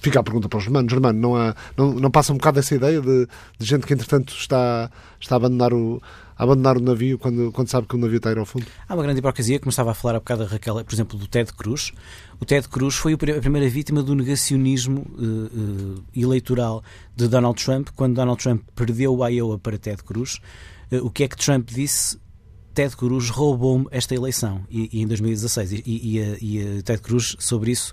[0.00, 0.88] fica a pergunta para o Germano.
[0.88, 4.32] Germano, não, há, não, não passa um bocado essa ideia de, de gente que, entretanto,
[4.34, 6.00] está, está a abandonar o,
[6.38, 8.64] a abandonar o navio quando, quando sabe que o navio está a ir ao fundo?
[8.88, 11.26] Há uma grande hipocrisia, como estava a falar há bocado a Raquel, por exemplo, do
[11.26, 11.92] Ted Cruz.
[12.40, 16.82] O Ted Cruz foi a primeira vítima do negacionismo uh, uh, eleitoral
[17.16, 20.40] de Donald Trump, quando Donald Trump perdeu o Iowa para Ted Cruz.
[20.92, 22.16] Uh, o que é que Trump disse?
[22.72, 25.72] Ted Cruz roubou-me esta eleição, e, e em 2016.
[25.72, 27.92] E, e, e, Ted Cruz, sobre isso,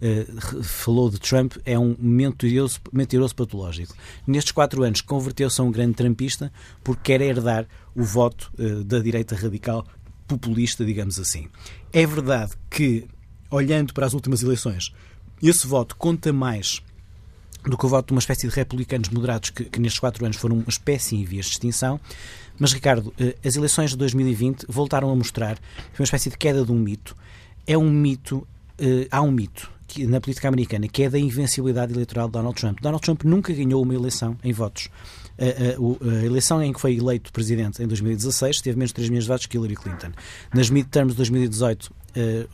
[0.00, 3.94] uh, falou de Trump é um mentiroso, mentiroso patológico.
[4.26, 8.98] Nestes quatro anos converteu-se a um grande trampista porque quer herdar o voto uh, da
[8.98, 9.86] direita radical
[10.26, 11.48] populista, digamos assim.
[11.92, 13.06] É verdade que,
[13.50, 14.92] olhando para as últimas eleições,
[15.42, 16.82] esse voto conta mais
[17.64, 20.36] do que o voto de uma espécie de republicanos moderados que, que, nestes quatro anos
[20.36, 22.00] foram uma espécie em vias de extinção.
[22.58, 25.58] Mas, Ricardo, eh, as eleições de 2020 voltaram a mostrar
[25.98, 27.16] uma espécie de queda de um mito.
[27.66, 28.46] É um mito,
[29.10, 32.80] há um mito que, na política americana, que é da invencibilidade eleitoral de Donald Trump.
[32.80, 34.88] Donald Trump nunca ganhou uma eleição em votos
[35.38, 39.08] a, a, a, eleição em que foi eleito presidente em 2016 teve menos de 3
[39.10, 40.12] milhões de votos que Hillary Clinton.
[40.54, 41.92] Nas midterms de 2018, uh,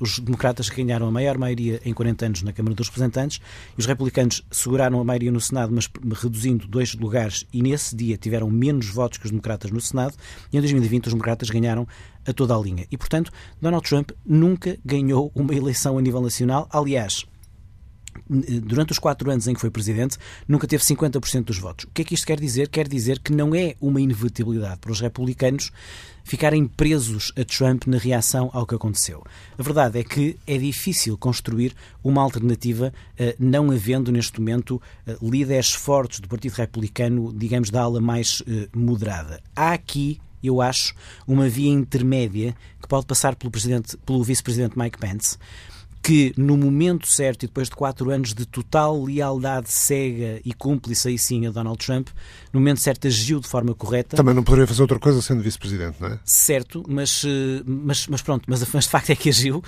[0.00, 3.40] os democratas ganharam a maior maioria em 40 anos na Câmara dos Representantes
[3.76, 5.88] e os republicanos seguraram a maioria no Senado, mas
[6.20, 10.14] reduzindo dois lugares e nesse dia tiveram menos votos que os democratas no Senado
[10.52, 11.86] e em 2020 os democratas ganharam
[12.26, 12.86] a toda a linha.
[12.90, 13.30] E, portanto,
[13.60, 16.68] Donald Trump nunca ganhou uma eleição a nível nacional.
[16.70, 17.24] Aliás,
[18.28, 21.84] durante os quatro anos em que foi presidente, nunca teve 50% dos votos.
[21.84, 22.68] O que é que isto quer dizer?
[22.68, 25.70] Quer dizer que não é uma inevitabilidade para os republicanos
[26.24, 29.24] ficarem presos a Trump na reação ao que aconteceu.
[29.58, 35.16] A verdade é que é difícil construir uma alternativa, eh, não havendo neste momento eh,
[35.20, 39.42] líderes fortes do Partido Republicano, digamos, da ala mais eh, moderada.
[39.56, 40.94] Há aqui eu acho,
[41.26, 43.52] uma via intermédia que pode passar pelo,
[44.04, 45.38] pelo vice-presidente Mike Pence,
[46.02, 51.08] que no momento certo e depois de quatro anos de total lealdade cega e cúmplice
[51.08, 52.08] aí sim a Donald Trump,
[52.52, 54.16] no momento certo agiu de forma correta.
[54.16, 56.18] Também não poderia fazer outra coisa sendo vice-presidente, não é?
[56.24, 59.62] Certo, mas, eh, mas, mas pronto, mas, mas de facto é que agiu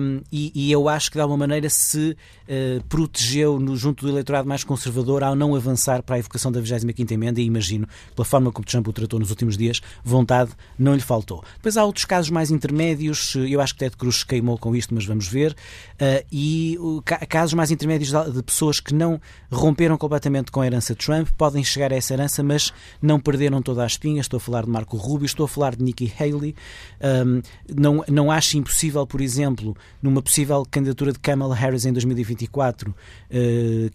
[0.00, 4.10] um, e, e, eu acho que de alguma maneira se uh, protegeu no, junto do
[4.10, 8.24] eleitorado mais conservador ao não avançar para a evocação da 25ª emenda e imagino, pela
[8.24, 11.44] forma como Trump o tratou nos últimos dias, vontade não lhe faltou.
[11.56, 15.04] Depois há outros casos mais intermédios, eu acho que Ted Cruz queimou com isto, mas
[15.04, 15.54] vamos ver,
[15.94, 19.20] uh, e uh, casos mais intermédios de pessoas que não
[19.50, 23.62] romperam completamente com a herança de Trump podem chegar a essa herança, mas não perderam
[23.62, 24.20] toda a espinha.
[24.20, 26.54] Estou a falar de Marco Rubio, estou a falar de Nikki Haley.
[27.00, 27.42] Um,
[27.74, 32.94] não, não acho impossível, por exemplo, numa possível candidatura de Kamala Harris em 2024, uh,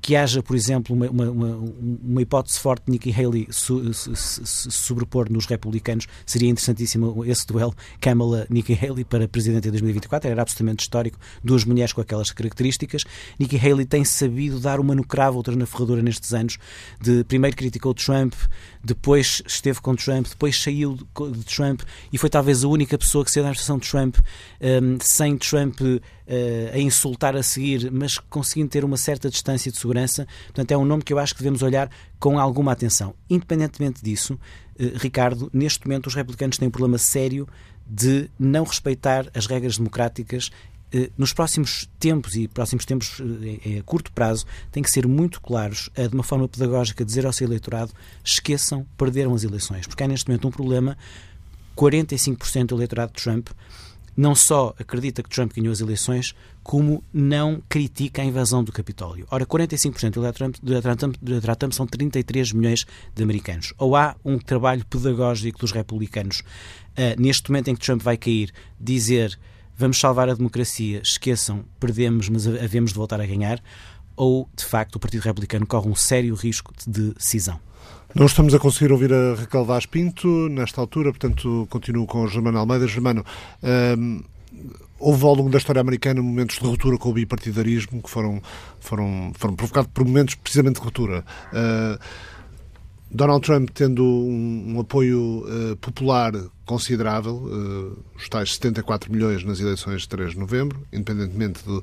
[0.01, 1.71] que haja, por exemplo, uma, uma,
[2.03, 6.07] uma hipótese forte de Nikki Haley su, su, su, sobrepor nos republicanos.
[6.25, 10.29] Seria interessantíssimo esse duelo Kamala-Nikki Haley para presidente em 2024.
[10.29, 11.17] Era absolutamente histórico.
[11.55, 13.05] Duas mulheres com aquelas características.
[13.39, 16.57] Nikki Haley tem sabido dar uma no cravo, outra na ferradura nestes anos.
[16.99, 18.33] De primeiro criticou Trump,
[18.83, 23.31] depois esteve com Trump, depois saiu de Trump e foi talvez a única pessoa que
[23.31, 24.17] saiu da administração de Trump
[24.59, 25.99] um, sem Trump uh,
[26.73, 30.27] a insultar a seguir, mas conseguindo ter uma certa distância de segurança.
[30.47, 31.89] Portanto, é um nome que eu acho que devemos olhar
[32.19, 33.15] com alguma atenção.
[33.29, 37.47] Independentemente disso, uh, Ricardo, neste momento os republicanos têm um problema sério
[37.87, 40.74] de não respeitar as regras democráticas eh,
[41.17, 43.21] nos próximos tempos e próximos tempos
[43.65, 47.33] eh, a curto prazo têm que ser muito claros de uma forma pedagógica dizer ao
[47.33, 47.91] seu eleitorado
[48.23, 50.97] esqueçam, perderam as eleições porque há neste momento um problema
[51.75, 53.49] 45% do eleitorado de Trump
[54.15, 59.27] não só acredita que Trump ganhou as eleições, como não critica a invasão do Capitólio.
[59.29, 60.13] Ora, 45%
[60.61, 60.71] do
[61.31, 63.73] eleitorado Trump são 33 milhões de americanos.
[63.77, 68.53] Ou há um trabalho pedagógico dos republicanos, uh, neste momento em que Trump vai cair,
[68.79, 69.37] dizer
[69.77, 73.61] vamos salvar a democracia, esqueçam, perdemos, mas havemos de voltar a ganhar,
[74.15, 77.59] ou, de facto, o Partido Republicano corre um sério risco de cisão?
[78.13, 82.27] Não estamos a conseguir ouvir a Raquel Vaz Pinto nesta altura, portanto continuo com o
[82.29, 82.87] Germano Almeida.
[82.87, 83.25] Germano,
[83.97, 84.23] hum,
[84.97, 88.41] houve ao longo da história americana momentos de ruptura com o bipartidarismo que foram,
[88.79, 91.25] foram, foram provocados por momentos precisamente de ruptura.
[91.51, 91.99] Uh,
[93.15, 96.33] Donald Trump tendo um, um apoio uh, popular
[96.65, 101.81] considerável, uh, os tais 74 milhões nas eleições de 3 de novembro, independentemente de,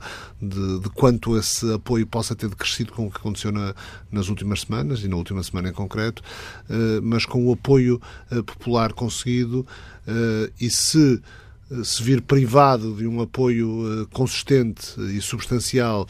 [0.48, 3.74] de, de quanto esse apoio possa ter decrescido com o que aconteceu na,
[4.10, 6.22] nas últimas semanas, e na última semana em concreto,
[6.68, 8.00] uh, mas com o apoio
[8.44, 9.66] popular conseguido,
[10.60, 11.22] e se
[11.84, 16.06] se vir privado de um apoio consistente e substancial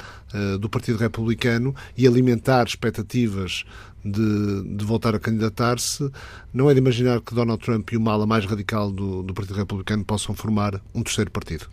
[0.59, 3.65] do Partido Republicano e alimentar expectativas
[4.05, 6.11] de, de voltar a candidatar-se,
[6.53, 9.57] não é de imaginar que Donald Trump e o mala mais radical do, do Partido
[9.57, 11.67] Republicano possam formar um terceiro partido.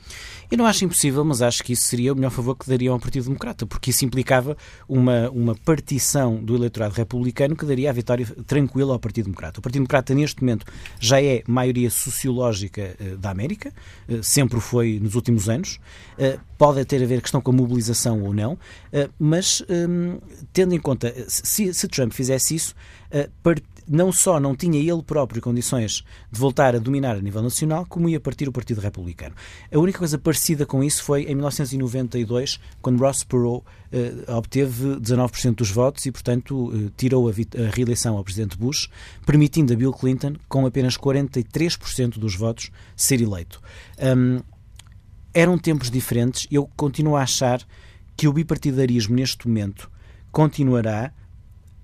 [0.51, 2.99] Eu não acho impossível, mas acho que isso seria o melhor favor que daria ao
[2.99, 8.25] Partido Democrata, porque isso implicava uma, uma partição do eleitorado republicano que daria a vitória
[8.47, 9.59] tranquila ao Partido Democrata.
[9.59, 10.65] O Partido Democrata, neste momento,
[10.99, 13.71] já é maioria sociológica uh, da América,
[14.07, 15.79] uh, sempre foi nos últimos anos.
[16.17, 18.59] Uh, pode ter a ver questão com a mobilização ou não,
[19.17, 20.19] mas um,
[20.51, 22.75] tendo em conta, se, se Trump fizesse isso,
[23.89, 28.07] não só não tinha ele próprio condições de voltar a dominar a nível nacional, como
[28.07, 29.33] ia partir o Partido Republicano.
[29.73, 35.55] A única coisa parecida com isso foi em 1992, quando Ross Perot uh, obteve 19%
[35.55, 38.89] dos votos e, portanto, uh, tirou a, a, reeleição ao Presidente Bush,
[39.25, 43.59] permitindo a Bill Clinton, com apenas 43% dos votos, ser eleito.
[43.97, 44.41] Um,
[45.33, 46.47] eram tempos diferentes.
[46.51, 47.65] Eu continuo a achar
[48.15, 49.89] que o bipartidarismo, neste momento,
[50.31, 51.11] continuará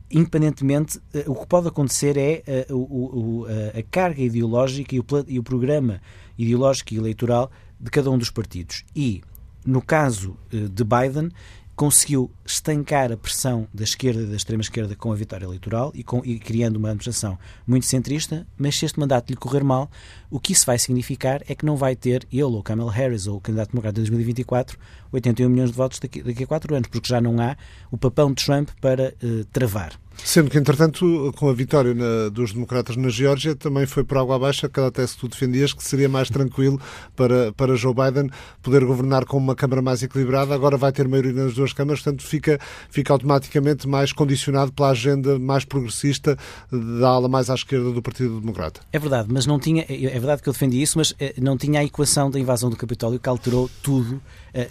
[0.10, 5.06] independentemente, uh, o que pode acontecer é uh, o, o, a carga ideológica e o,
[5.28, 6.02] e o programa
[6.38, 8.84] ideológico e eleitoral de cada um dos partidos.
[8.96, 9.22] E,
[9.66, 11.32] no caso de Biden,
[11.76, 16.22] conseguiu estancar a pressão da esquerda e da extrema-esquerda com a vitória eleitoral e, com,
[16.24, 17.38] e, criando uma administração
[17.68, 19.92] muito centrista, mas se este mandato lhe correr mal,
[20.32, 23.38] o que isso vai significar é que não vai ter ele ou Kamala Harris ou
[23.38, 24.80] o candidato democrata de 2024
[25.16, 27.58] 81 milhões de votos daqui, daqui a quatro anos, porque já não há
[27.92, 29.94] o papão de Trump para uh, travar.
[30.24, 34.36] Sendo que, entretanto, com a vitória na, dos democratas na Geórgia, também foi por água
[34.38, 36.80] abaixo aquela tese que tu defendias, que seria mais tranquilo
[37.16, 38.30] para, para Joe Biden
[38.62, 40.56] poder governar com uma Câmara mais equilibrada.
[40.56, 45.38] Agora vai ter maioria nas duas câmaras, portanto, fica, fica automaticamente mais condicionado pela agenda
[45.38, 46.38] mais progressista
[46.72, 48.82] da ala mais à esquerda do Partido Democrata.
[48.92, 49.86] É verdade, mas não tinha.
[49.88, 52.70] É, é verdade que eu defendi isso, mas eh, não tinha a equação da invasão
[52.70, 54.22] do Capitólio que alterou tudo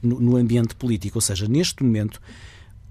[0.02, 1.18] no, no ambiente político.
[1.18, 2.20] Ou seja, neste momento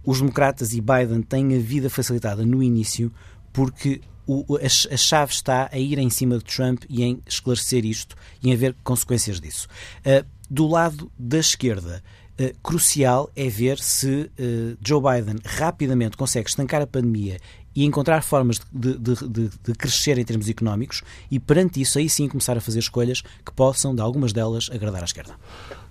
[0.06, 3.12] os democratas e Biden têm a vida facilitada no início
[3.52, 7.86] porque o, a, a, chave está a ir em cima de Trump e em esclarecer
[7.86, 9.68] isto e em haver consequências disso.
[10.00, 12.04] Uh, do lado da esquerda,
[12.40, 17.40] uh, crucial é ver se uh, Joe Biden rapidamente consegue estancar a pandemia
[17.76, 22.10] e encontrar formas de, de, de, de, crescer em termos económicos e, perante isso, aí
[22.10, 25.36] sim começar a fazer escolhas que possam, de algumas delas, agradar à esquerda.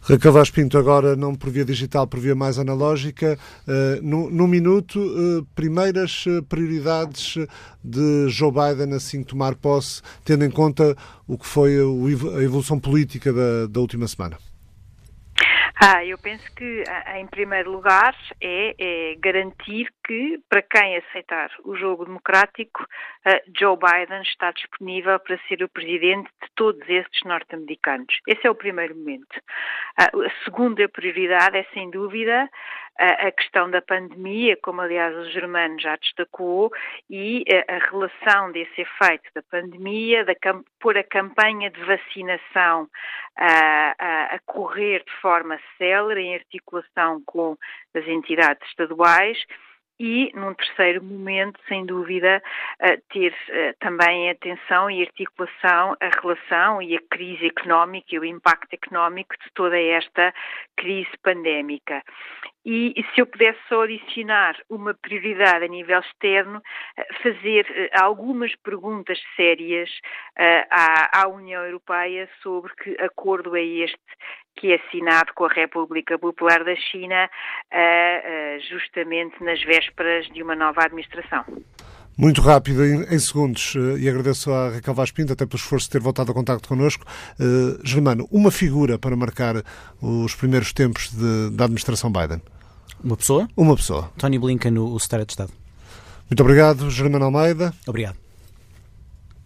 [0.05, 3.39] Raquel Vaz Pinto, agora não por via digital, por via mais analógica.
[3.69, 7.37] Uh, no, minuto, uh, primeiras uh, prioridades
[7.85, 13.33] de Joe Biden assim tomar posse, tendo em conta o que foi a evolução política
[13.33, 14.37] da, da última semana.
[15.81, 16.85] Ah, eu penso que,
[17.17, 23.77] em primeiro lugar, é, é, garantir que, para quem aceitar o jogo democrático, uh, Joe
[23.77, 28.15] Biden está disponível para ser o presidente de todos estes norte-americanos.
[28.27, 29.37] Esse é o primeiro momento.
[29.99, 32.49] Uh, a segunda prioridade é, sem dúvida,
[32.99, 36.71] a, questão da pandemia, como aliás o Germano já destacou,
[37.09, 40.35] e a, relação desse efeito da pandemia, da,
[40.81, 42.89] pôr a campanha de vacinação
[43.37, 47.57] a, a, a correr de forma célere, em articulação com
[47.95, 49.39] as entidades estaduais,
[50.03, 52.43] e, num terceiro momento, sem dúvida,
[53.11, 53.33] ter
[53.79, 59.53] também atenção e articulação a relação e a crise económica e o impacto económico de
[59.55, 60.35] toda esta
[60.77, 62.03] crise pandémica.
[62.65, 66.63] E, se eu pudesse só adicionar uma prioridade a nível externo,
[66.97, 69.91] eh, fazer eh, algumas perguntas sérias
[70.39, 73.99] uh, à, à, União Europeia sobre que acordo é este
[74.55, 77.31] que é assinado com a República Popular da China,
[78.69, 81.43] justamente nas vésperas de uma nova administração.
[82.17, 86.01] Muito rápido, em, segundos, e agradeço à Raquel Vaz Pinto até pelo esforço de ter
[86.01, 87.05] voltado a contato connosco.
[87.41, 89.63] Uh, Germano, uma figura para marcar
[90.01, 92.43] os primeiros tempos de, da administração Biden?
[93.03, 93.49] Uma pessoa?
[93.57, 94.11] Uma pessoa.
[94.19, 95.53] Tony Blinken, o secretário de Estado.
[96.31, 97.75] Muito obrigado, Germano Almeida.
[97.87, 98.17] Obrigado.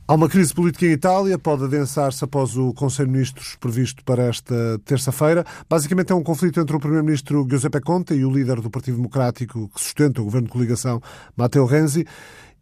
[0.09, 4.23] Há uma crise política em Itália, pode adensar-se após o Conselho de Ministros previsto para
[4.23, 5.45] esta terça-feira.
[5.69, 9.69] Basicamente é um conflito entre o Primeiro-Ministro Giuseppe Conte e o líder do Partido Democrático
[9.69, 11.03] que sustenta o governo de coligação,
[11.37, 12.07] Matteo Renzi.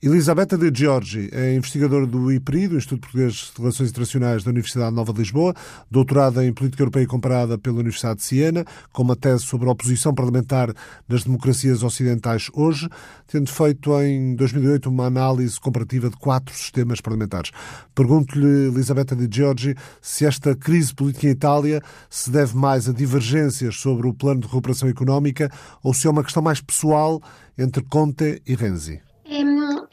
[0.07, 4.95] Elisabetta de Giorgi é investigadora do IPRI, do Instituto Português de Relações Internacionais da Universidade
[4.95, 5.55] Nova de Lisboa,
[5.91, 10.15] doutorada em Política Europeia Comparada pela Universidade de Siena, com uma tese sobre a oposição
[10.15, 10.75] parlamentar
[11.09, 12.87] nas democracias ocidentais hoje,
[13.27, 17.51] tendo feito em 2008 uma análise comparativa de quatro sistemas parlamentares.
[17.95, 23.77] Pergunto-lhe, Elisabetta de Giorgi, se esta crise política em Itália se deve mais a divergências
[23.77, 25.51] sobre o plano de recuperação económica
[25.83, 27.23] ou se é uma questão mais pessoal
[27.57, 29.01] entre Conte e Renzi.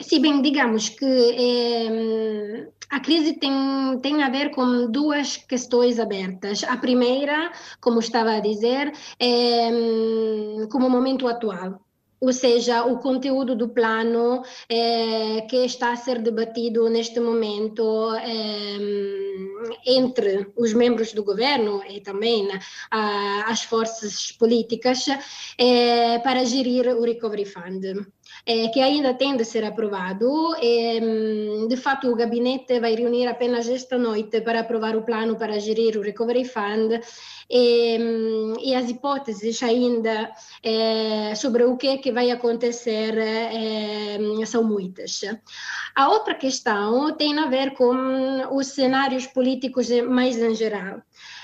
[0.00, 3.52] Sim, bem, digamos que é, a crise tem,
[4.00, 6.64] tem a ver com duas questões abertas.
[6.64, 9.68] A primeira, como estava a dizer, é
[10.70, 11.80] como o momento atual
[12.22, 18.76] ou seja, o conteúdo do plano é, que está a ser debatido neste momento é,
[19.84, 22.48] entre os membros do governo e também
[22.92, 25.06] a, as forças políticas
[25.58, 27.82] é, para gerir o Recovery Fund
[28.44, 30.54] é, que ainda tem de ser aprovado.
[30.60, 35.60] E, de fato, o gabinete vai reunir apenas esta noite para aprovar o plano para
[35.60, 37.00] gerir o Recovery Fund
[37.48, 37.98] e,
[38.62, 45.20] e as hipóteses ainda é, sobre o que é que vai acontecer é, são muitas.
[45.94, 47.94] A outra questão tem a ver com
[48.56, 51.00] os cenários políticos mais em geral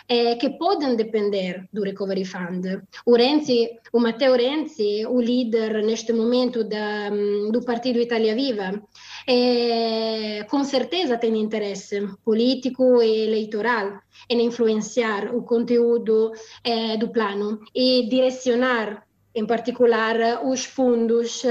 [0.09, 2.65] eh, podem depender do Recovery Fund.
[3.05, 7.11] O Renzi, o Matteo Renzi, o líder neste momento da,
[7.53, 8.83] do Partido Italia Viva,
[9.27, 16.33] eh, com certeza tem interesse político e eleitoral em influenciar o conteúdo
[16.65, 21.43] eh, do plano e direcionar em particular os fundos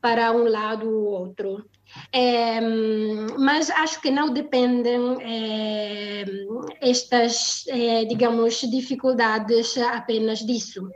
[0.00, 1.64] para um lado ou outro.
[2.12, 2.60] É,
[3.38, 6.24] mas acho que não dependem é,
[6.80, 10.88] estas, é, digamos, dificuldades apenas disso.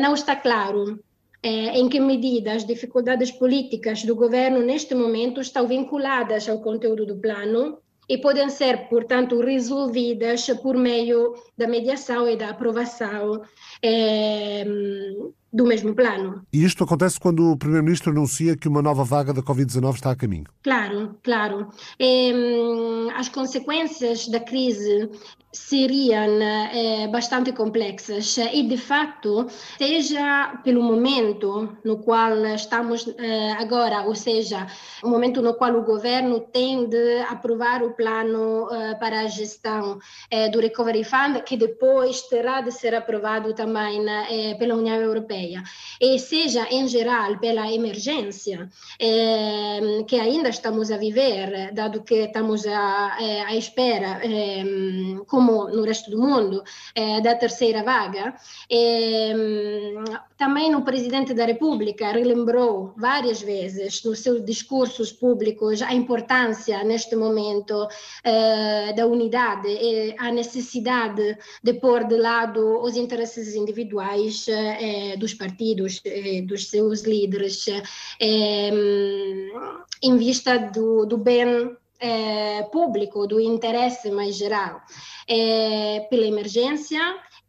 [0.00, 1.02] não está claro
[1.44, 7.16] em que medida as dificuldades políticas do governo neste momento estão vinculadas ao conteúdo do
[7.16, 13.42] plano e podem ser, portanto, resolvidas por meio da mediação e da aprovação
[13.82, 14.64] é,
[15.52, 16.42] do mesmo plano.
[16.52, 20.16] E isto acontece quando o Primeiro-Ministro anuncia que uma nova vaga da Covid-19 está a
[20.16, 20.46] caminho?
[20.62, 21.68] Claro, claro.
[21.98, 22.32] É,
[23.14, 25.10] as consequências da crise
[25.52, 29.46] seriam eh, bastante complexas e, de fato,
[29.76, 34.66] seja pelo momento no qual estamos eh, agora, ou seja,
[35.02, 39.98] o momento no qual o governo tem de aprovar o plano eh, para a gestão
[40.52, 45.41] do Recovery Fund, que depois terá de ser aprovado também eh, pela União Europeia,
[46.00, 52.66] e seja, em geral, pela emergência eh, que ainda estamos a viver, dado que estamos
[52.66, 53.16] à,
[53.46, 54.20] à espera,
[55.26, 56.62] com como no resto do mundo,
[56.94, 58.34] eh, da terceira vaga.
[58.70, 59.32] E,
[60.42, 67.14] também o presidente da República relembrou várias vezes nos seus discursos públicos a importância neste
[67.14, 67.86] momento
[68.24, 75.34] eh, da unidade e a necessidade de pôr de lado os interesses individuais eh, dos
[75.34, 77.66] partidos, eh, dos seus líderes,
[78.20, 78.70] eh,
[80.02, 84.80] em vista do, do bem é, público, do interesse mais geral,
[86.10, 87.00] pela emergência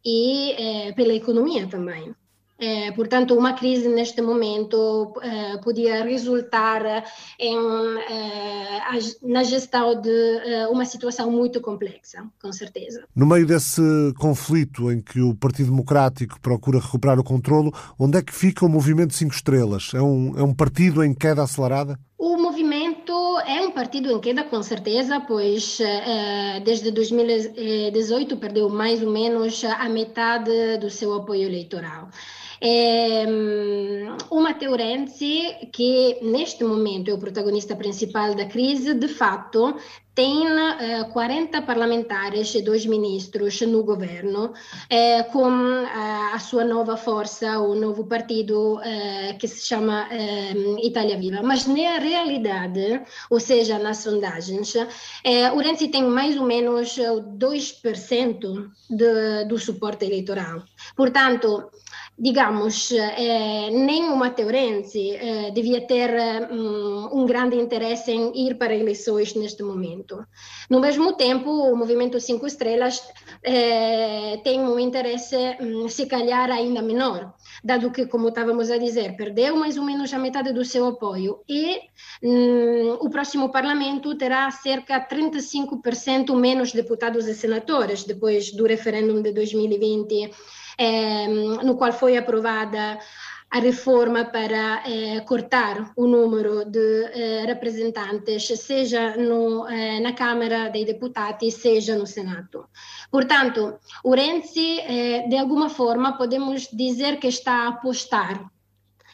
[0.04, 0.54] e
[0.94, 2.14] pela economia também.
[2.56, 7.04] É, portanto, uma crise neste momento é, podia resultar
[7.38, 7.58] em,
[8.08, 8.80] é,
[9.22, 10.10] na gestão de
[10.70, 13.04] uma situação muito complexa, com certeza.
[13.14, 13.82] No meio desse
[14.18, 18.68] conflito em que o Partido Democrático procura recuperar o controlo, onde é que fica o
[18.68, 19.90] Movimento Cinco Estrelas?
[19.92, 21.98] É um, é um partido em queda acelerada?
[22.16, 23.12] O movimento
[23.46, 25.78] é um partido em queda, com certeza, pois
[26.64, 32.08] desde 2018 perdeu mais ou menos a metade do seu apoio eleitoral.
[32.66, 33.26] É,
[34.30, 39.76] o Matteo Renzi, que neste momento é o protagonista principal da crise, de fato
[40.14, 44.52] tem eh, 40 parlamentares e dois ministros no governo,
[44.88, 50.54] eh, com eh, a sua nova força, o novo partido eh, que se chama eh,
[50.84, 51.42] Itália Viva.
[51.42, 54.76] Mas na realidade, ou seja, nas sondagens,
[55.24, 60.62] eh, o Renzi tem mais ou menos 2% de, do suporte eleitoral.
[60.96, 61.70] Portanto,
[62.16, 66.10] digamos, eh, nem o Matteo Renzi eh, devia ter
[66.50, 70.24] um, um, grande interesse em ir para eleições neste momento.
[70.70, 73.02] No mesmo tempo, o Movimento Cinco Estrelas
[73.42, 77.34] eh, tem um interesse, um, se calhar, ainda menor,
[77.64, 81.40] dado que, como estávamos a dizer, perdeu mais ou menos a metade do seu apoio
[81.48, 81.80] e
[82.22, 89.20] um, o próximo Parlamento terá cerca de 35% menos deputados e senadores depois do referendo
[89.20, 90.30] de 2020
[90.78, 91.26] eh,
[91.62, 92.98] no qual foi aprovada
[93.50, 100.70] a reforma para eh, cortar o número de eh, representantes, seja no, eh, na Câmara
[100.70, 102.68] dei Deputati, seja no Senato.
[103.12, 108.50] Portanto, o Renzi, eh, de alguma forma, podemos dizer que está a apostar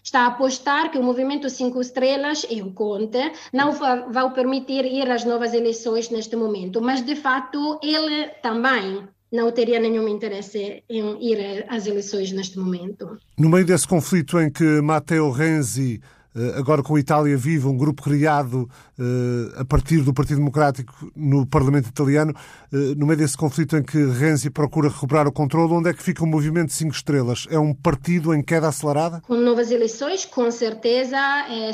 [0.02, 5.10] está a apostar que o Movimento Cinco Estrelas e o Conte não vão permitir ir
[5.10, 11.30] às novas eleições neste momento, mas de fato ele também não teria nenhum interesse em
[11.32, 13.18] ir às eleições neste momento.
[13.38, 16.00] No meio desse conflito em que Matteo Renzi,
[16.34, 18.68] eh, agora com a Itália Viva, um grupo criado
[18.98, 22.34] eh, a partir do Partido Democrático no Parlamento Italiano,
[22.72, 26.02] eh, no meio desse conflito em que Renzi procura recuperar o controle, onde é que
[26.02, 27.46] fica o Movimento Cinco Estrelas?
[27.50, 29.20] É um partido em queda acelerada?
[29.26, 31.18] Com novas eleições, com certeza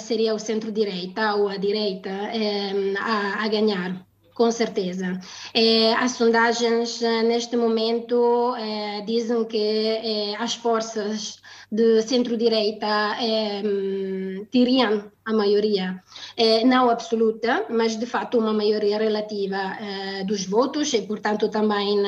[0.01, 2.11] seria o centro-direita ou a direita
[3.39, 4.06] a ganhar
[4.37, 5.19] com certeza.
[5.55, 11.41] É, as sondagens eh, neste momento é, dizem que é, as forças
[11.73, 13.17] de centro-direita
[14.53, 16.01] teriam a maioria,
[16.65, 19.77] não absoluta, mas de fato uma maioria relativa
[20.27, 22.01] dos votos e, portanto, também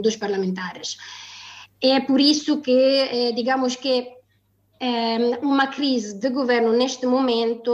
[0.00, 0.96] dos parlamentares.
[1.80, 4.21] É por isso que, digamos que
[5.42, 7.72] uma crise de governo neste momento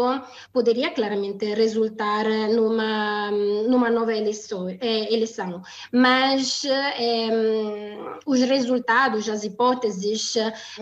[0.52, 3.30] poderia claramente resultar numa,
[3.66, 5.62] numa nova eleição, eh, eleição.
[5.90, 10.34] mas ehm, os resultados, as hipóteses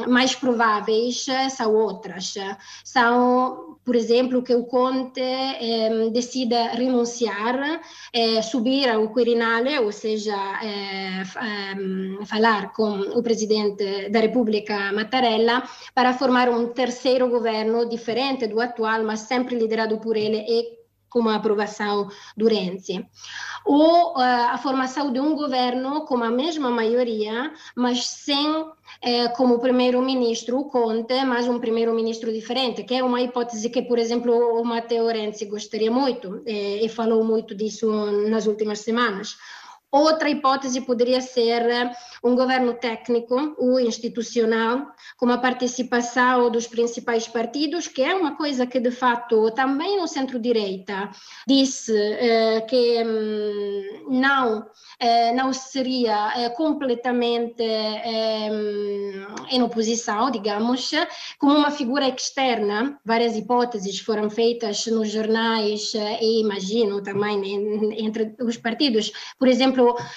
[0.08, 2.34] mais prováveis são outras.
[2.84, 7.80] São, por exemplo, que o Conte ehm, decida renunciar,
[8.12, 11.22] eh, subir ao Quirinale, ou seja, eh,
[12.26, 15.62] falar com o presidente da República Mattarella
[15.94, 20.76] para formar um terceiro governo diferente do atual, mas sempre liderado por ele e
[21.08, 23.06] com a aprovação do Renzi.
[23.64, 24.20] Ou uh,
[24.52, 28.66] a formação de um governo com a mesma maioria, mas sem
[29.02, 34.32] eh, como primeiro-ministro Conte, mas um primeiro-ministro diferente, que é uma hipótese que, por exemplo,
[34.60, 37.90] o Matteo Renzi gostaria muito eh, e falou muito disso
[38.28, 39.36] nas últimas semanas.
[39.90, 41.90] Outra hipótese poderia ser eh,
[42.22, 48.66] um governo técnico ou institucional, com a participação dos principais partidos, que é uma coisa
[48.66, 51.10] que, de fato, também no centro-direita
[51.46, 54.66] disse eh, que hum, não,
[54.98, 58.48] eh, não seria eh, completamente eh,
[59.50, 60.90] em oposição, digamos,
[61.38, 62.98] como uma figura externa.
[63.04, 69.12] Várias hipóteses foram feitas nos jornais eh, e imagino também entre os partidos.
[69.38, 69.75] Por exemplo,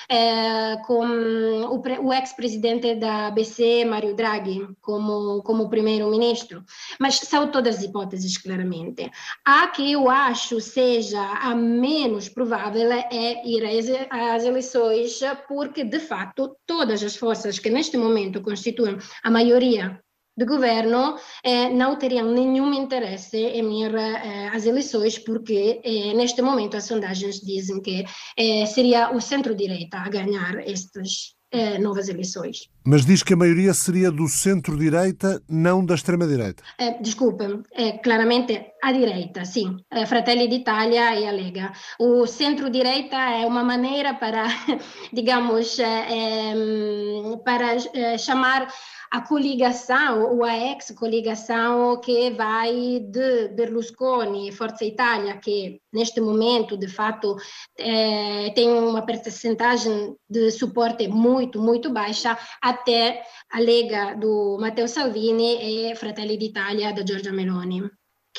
[0.09, 6.63] eh, com o, o ex-presidente da BCE, Mário Draghi, como, como primeiro-ministro.
[6.99, 9.11] Mas são todas hipóteses, claramente.
[9.45, 13.63] A que eu acho seja a menos provável é ir
[14.09, 20.01] às eleições, porque, de fato, todas as forças que neste momento constituem a maioria
[20.39, 26.41] de governo eh, não teriam nenhum interesse em ir eh, às eleições, porque eh, neste
[26.41, 28.05] momento as sondagens dizem que
[28.37, 32.69] eh, seria o centro-direita a ganhar estas eh, novas eleições.
[32.85, 36.63] Mas diz que a maioria seria do centro-direita, não da extrema-direita.
[36.79, 37.43] Eh, desculpe,
[38.01, 39.77] claramente a direita, sim.
[40.07, 41.71] Fratelli d'Italia e a Lega.
[41.99, 44.45] O centro-direita é uma maneira para,
[45.11, 45.77] digamos,
[47.43, 48.67] para chamar
[49.11, 56.77] a coligação, ou a ex-coligação que vai de Berlusconi e Forza Itália, que neste momento,
[56.77, 57.35] de fato,
[57.77, 65.89] é, tem uma percentagem de suporte muito, muito baixa, até a Lega do Matteo Salvini
[65.89, 67.89] e Fratelli d'Italia da Giorgia Meloni,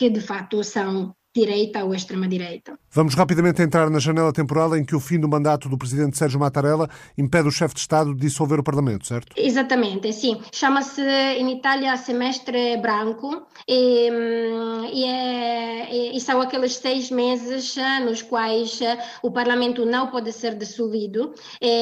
[0.01, 2.79] que de fato são direita ou extrema-direita.
[2.91, 6.41] Vamos rapidamente entrar na janela temporal em que o fim do mandato do presidente Sérgio
[6.41, 6.89] Mattarella
[7.19, 9.35] impede o chefe de Estado de dissolver o Parlamento, certo?
[9.37, 10.41] Exatamente, sim.
[10.51, 18.01] Chama-se em Itália semestre branco e, hum, e, é, e, são aqueles seis meses eh,
[18.01, 21.35] nos quais eh, o Parlamento não pode ser dissolvido,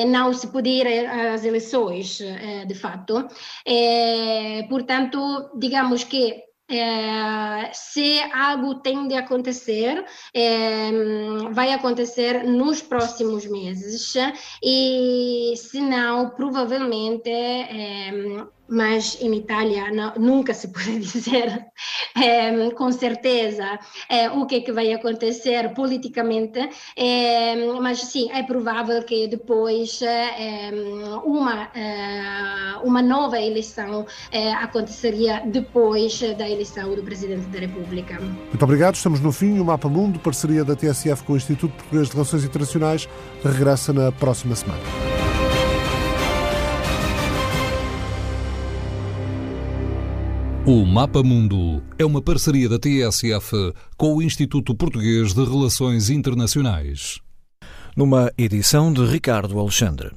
[0.09, 3.27] não se pode ir às eleições, eh, de fato.
[4.69, 10.05] Portanto, digamos que é, se algo tende a acontecer,
[10.35, 10.91] é,
[11.51, 14.15] vai acontecer nos próximos meses,
[14.63, 18.11] e se não, provavelmente é,
[18.69, 21.67] mas em Itália não, nunca se pode dizer
[22.17, 26.59] é, com certeza é, o que, é que vai acontecer politicamente,
[27.81, 30.01] mas sim, é provável que depois
[31.25, 31.71] uma,
[32.83, 34.07] uma nova eleição
[34.61, 38.19] aconteceria depois da eleição do Presidente da República.
[38.21, 39.59] Muito obrigado, estamos no fim.
[39.59, 43.09] O Mapa Mundo, parceria da TSF com o Instituto Português de Relações Internacionais,
[43.45, 45.08] regressa na próxima semana.
[50.71, 57.21] O Mapa Mundo é uma parceria da TSF com o Instituto Português de Relações Internacionais.
[57.97, 60.11] Numa edição de Ricardo Alexandre.